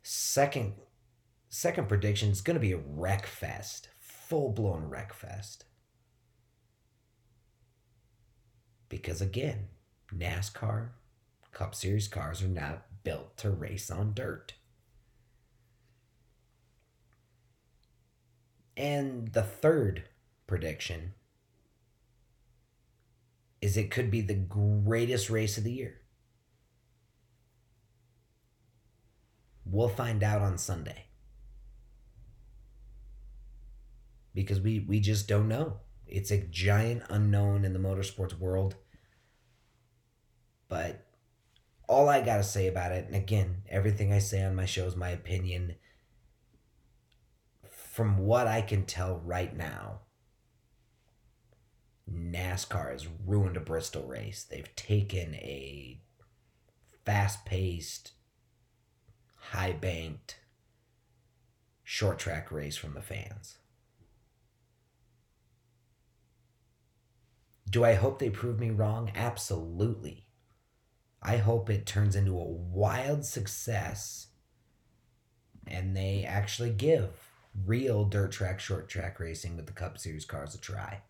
Second 0.03 0.75
second 1.49 1.89
prediction 1.89 2.31
is 2.31 2.41
going 2.41 2.57
to 2.57 2.61
be 2.61 2.73
a 2.73 2.79
wreck 2.79 3.27
fest, 3.27 3.89
full-blown 4.35 4.89
wreck 4.89 5.15
fest. 5.15 5.65
Because 8.89 9.21
again, 9.21 9.69
NASCAR 10.13 10.89
Cup 11.53 11.73
Series 11.73 12.09
cars 12.09 12.43
are 12.43 12.49
not 12.49 12.83
built 13.05 13.37
to 13.37 13.51
race 13.51 13.93
on 13.93 14.13
dirt. 14.13 14.55
And 18.77 19.29
the 19.29 19.45
third 19.45 20.03
prediction 20.49 21.15
is 23.63 23.77
it 23.77 23.93
could 23.93 24.11
be 24.11 24.21
the 24.21 24.35
greatest 24.35 25.31
race 25.31 25.57
of 25.59 25.63
the 25.63 25.71
year. 25.71 26.01
We'll 29.65 29.89
find 29.89 30.25
out 30.25 30.43
on 30.43 30.59
Sunday. 30.59 31.05
Because 34.35 34.61
we, 34.61 34.81
we 34.81 35.01
just 35.01 35.29
don't 35.29 35.49
know. 35.49 35.79
It's 36.07 36.31
a 36.31 36.39
giant 36.39 37.05
unknown 37.09 37.65
in 37.65 37.73
the 37.73 37.79
motorsports 37.79 38.39
world. 38.39 38.77
But 40.69 41.07
all 41.89 42.09
I 42.09 42.21
got 42.21 42.39
to 42.39 42.43
say 42.43 42.67
about 42.67 42.93
it, 42.93 43.07
and 43.07 43.15
again, 43.15 43.63
everything 43.69 44.13
I 44.13 44.19
say 44.19 44.43
on 44.43 44.55
my 44.55 44.67
show 44.67 44.87
is 44.87 44.97
my 44.97 45.11
opinion. 45.11 45.77
From 47.71 48.19
what 48.19 48.47
I 48.47 48.61
can 48.61 48.85
tell 48.87 49.21
right 49.25 49.55
now, 49.55 50.01
NASCAR 52.11 52.93
has 52.93 53.07
ruined 53.25 53.57
a 53.57 53.61
Bristol 53.61 54.03
race. 54.07 54.45
They've 54.45 54.75
taken 54.77 55.35
a 55.37 56.01
fast 57.05 57.45
paced, 57.45 58.13
high 59.37 59.73
banked, 59.73 60.41
short 61.83 62.19
track 62.19 62.51
race 62.51 62.77
from 62.77 62.95
the 62.95 63.03
fans. 63.03 63.59
Do 67.69 67.85
I 67.85 67.95
hope 67.95 68.19
they 68.19 68.31
prove 68.31 68.59
me 68.61 68.71
wrong? 68.71 69.11
Absolutely. 69.15 70.27
I 71.23 71.39
hope 71.39 71.71
it 71.71 71.87
turns 71.87 72.15
into 72.17 72.39
a 72.39 72.45
wild 72.45 73.25
success 73.25 74.29
and 75.67 75.97
they 75.97 76.25
actually 76.25 76.71
give 76.71 77.31
real 77.65 78.05
dirt 78.05 78.33
track, 78.33 78.61
short 78.61 78.89
track 78.89 79.19
racing 79.21 79.57
with 79.57 79.67
the 79.67 79.73
Cup 79.73 79.99
Series 79.99 80.25
cars 80.25 80.55
a 80.55 80.59
try. 80.59 81.03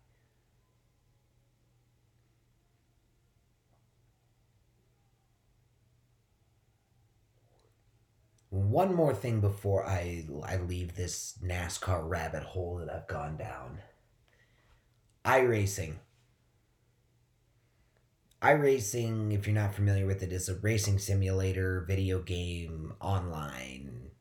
One 8.49 8.95
more 8.95 9.13
thing 9.13 9.39
before 9.39 9.85
I 9.85 10.25
I 10.43 10.57
leave 10.57 10.95
this 10.95 11.37
NASCAR 11.43 12.09
rabbit 12.09 12.41
hole 12.41 12.77
that 12.77 12.89
I've 12.89 13.07
gone 13.07 13.37
down. 13.37 13.81
iRacing. 15.25 15.97
iRacing, 18.45 19.33
if 19.33 19.47
you're 19.47 19.55
not 19.55 19.73
familiar 19.73 20.05
with 20.05 20.23
it, 20.23 20.31
is 20.31 20.49
a 20.49 20.55
racing 20.55 20.99
simulator, 20.99 21.83
video 21.87 22.21
game, 22.21 22.93
online, 23.01 24.11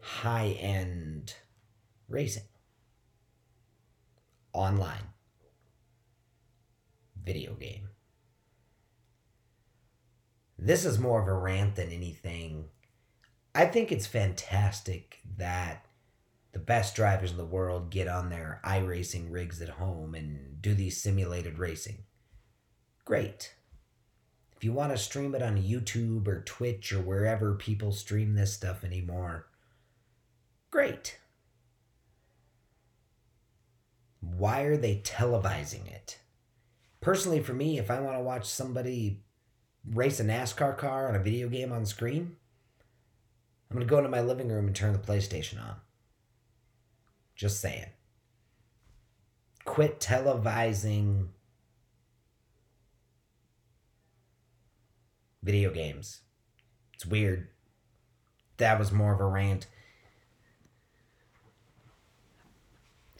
high 0.00 0.56
end 0.60 1.34
racing. 2.08 2.44
Online. 4.52 5.12
Video 7.24 7.54
game. 7.54 7.88
This 10.58 10.84
is 10.84 10.98
more 10.98 11.20
of 11.20 11.28
a 11.28 11.34
rant 11.34 11.76
than 11.76 11.90
anything 11.90 12.64
I 13.58 13.66
think 13.66 13.90
it's 13.90 14.06
fantastic 14.06 15.18
that 15.36 15.84
the 16.52 16.60
best 16.60 16.94
drivers 16.94 17.32
in 17.32 17.36
the 17.36 17.44
world 17.44 17.90
get 17.90 18.06
on 18.06 18.30
their 18.30 18.60
iRacing 18.64 19.32
rigs 19.32 19.60
at 19.60 19.68
home 19.68 20.14
and 20.14 20.62
do 20.62 20.74
these 20.74 21.02
simulated 21.02 21.58
racing. 21.58 22.04
Great. 23.08 23.54
If 24.54 24.62
you 24.62 24.74
want 24.74 24.92
to 24.92 24.98
stream 24.98 25.34
it 25.34 25.40
on 25.40 25.62
YouTube 25.62 26.28
or 26.28 26.42
Twitch 26.42 26.92
or 26.92 27.00
wherever 27.00 27.54
people 27.54 27.90
stream 27.90 28.34
this 28.34 28.52
stuff 28.52 28.84
anymore, 28.84 29.46
great. 30.70 31.18
Why 34.20 34.64
are 34.64 34.76
they 34.76 34.96
televising 34.96 35.90
it? 35.90 36.18
Personally, 37.00 37.42
for 37.42 37.54
me, 37.54 37.78
if 37.78 37.90
I 37.90 37.98
want 37.98 38.18
to 38.18 38.22
watch 38.22 38.44
somebody 38.44 39.22
race 39.90 40.20
a 40.20 40.24
NASCAR 40.24 40.76
car 40.76 41.08
on 41.08 41.16
a 41.16 41.22
video 41.22 41.48
game 41.48 41.72
on 41.72 41.86
screen, 41.86 42.36
I'm 43.70 43.76
going 43.76 43.86
to 43.86 43.90
go 43.90 43.96
into 43.96 44.10
my 44.10 44.20
living 44.20 44.50
room 44.50 44.66
and 44.66 44.76
turn 44.76 44.92
the 44.92 44.98
PlayStation 44.98 45.58
on. 45.58 45.76
Just 47.34 47.62
saying. 47.62 47.86
Quit 49.64 49.98
televising 49.98 51.28
video 55.48 55.70
games. 55.70 56.20
It's 56.92 57.06
weird. 57.06 57.48
That 58.58 58.78
was 58.78 58.92
more 58.92 59.14
of 59.14 59.20
a 59.20 59.24
rant. 59.24 59.66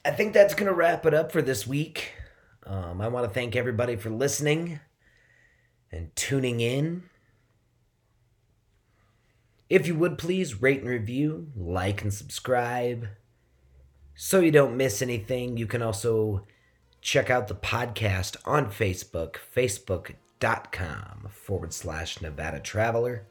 I 0.05 0.11
think 0.11 0.35
that's 0.35 0.53
going 0.53 0.67
to 0.67 0.75
wrap 0.75 1.07
it 1.07 1.15
up 1.15 1.33
for 1.33 1.41
this 1.41 1.67
week. 1.67 2.13
Um, 2.67 3.01
I 3.01 3.09
want 3.09 3.27
to 3.27 3.33
thank 3.33 3.57
everybody 3.57 3.97
for 3.97 4.11
listening 4.11 4.79
and 5.91 6.15
tuning 6.15 6.61
in. 6.61 7.05
If 9.71 9.87
you 9.87 9.95
would 9.95 10.19
please 10.19 10.61
rate 10.61 10.83
and 10.83 10.91
review, 10.91 11.51
like 11.57 12.03
and 12.03 12.13
subscribe 12.13 13.09
so 14.15 14.41
you 14.41 14.51
don't 14.51 14.77
miss 14.77 15.01
anything. 15.01 15.57
You 15.57 15.67
can 15.67 15.81
also 15.81 16.47
check 17.01 17.31
out 17.31 17.49
the 17.49 17.55
podcast 17.55 18.37
on 18.45 18.67
Facebook. 18.67 19.37
Facebook, 19.57 20.15
facebook.com 20.41 21.29
forward 21.31 21.73
slash 21.73 22.21
Nevada 22.21 22.61
Traveler. 22.61 23.25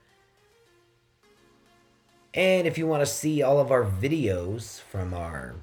And 2.34 2.68
if 2.68 2.78
you 2.78 2.86
want 2.88 3.01
to 3.01 3.05
see 3.05 3.41
all 3.41 3.60
of 3.60 3.72
our 3.72 3.84
videos 3.84 4.82
from 4.82 5.14
our 5.14 5.55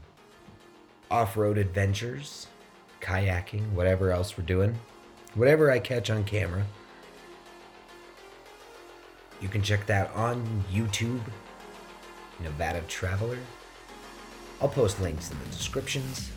off 1.11 1.37
road 1.37 1.59
adventures, 1.59 2.49
kayaking, 3.01 3.73
whatever 3.73 4.11
else 4.11 4.37
we're 4.37 4.45
doing, 4.45 4.79
whatever 5.35 5.71
I 5.71 5.79
catch 5.79 6.11
on 6.11 6.25
camera 6.25 6.65
you 9.41 9.51
can 9.51 9.61
check 9.61 9.85
that 9.85 10.11
on 10.15 10.65
YouTube, 10.73 11.21
Nevada 12.41 12.81
Traveler. 12.89 13.37
I'll 14.59 14.71
post 14.71 15.03
links 15.03 15.31
in 15.31 15.39
the 15.39 15.45
descriptions. 15.47 16.31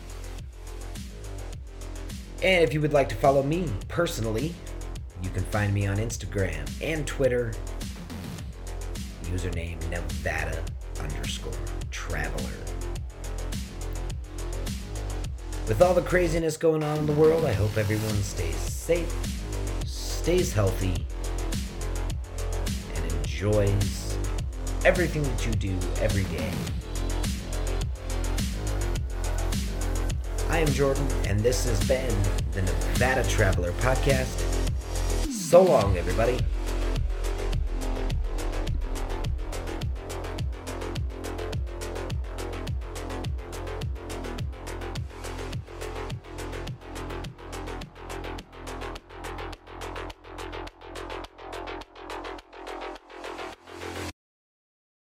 And 2.42 2.62
if 2.62 2.74
you 2.74 2.82
would 2.82 2.92
like 2.92 3.08
to 3.08 3.14
follow 3.14 3.42
me 3.42 3.66
personally, 3.88 4.54
you 5.22 5.30
can 5.30 5.42
find 5.44 5.72
me 5.74 5.86
on 5.86 5.96
Instagram 5.96 6.68
and 6.82 7.06
Twitter. 7.06 7.52
Username 9.24 9.78
Nevada 9.90 10.62
underscore 11.00 11.52
traveler. 11.90 12.52
With 15.66 15.82
all 15.82 15.92
the 15.92 16.02
craziness 16.02 16.56
going 16.56 16.82
on 16.82 16.96
in 16.98 17.06
the 17.06 17.12
world, 17.12 17.44
I 17.44 17.52
hope 17.52 17.76
everyone 17.76 18.22
stays 18.22 18.56
safe, 18.56 19.12
stays 19.84 20.52
healthy, 20.52 21.06
and 22.94 23.12
enjoys 23.12 24.16
everything 24.84 25.22
that 25.22 25.46
you 25.46 25.52
do 25.52 25.78
every 26.00 26.24
day. 26.24 26.50
I 30.48 30.60
am 30.60 30.68
Jordan, 30.68 31.06
and 31.26 31.38
this 31.40 31.66
has 31.66 31.86
been 31.86 32.16
the 32.52 32.62
Nevada 32.62 33.22
Traveler 33.28 33.72
Podcast. 33.72 34.47
So 35.48 35.62
long, 35.62 35.96
everybody. 35.96 36.36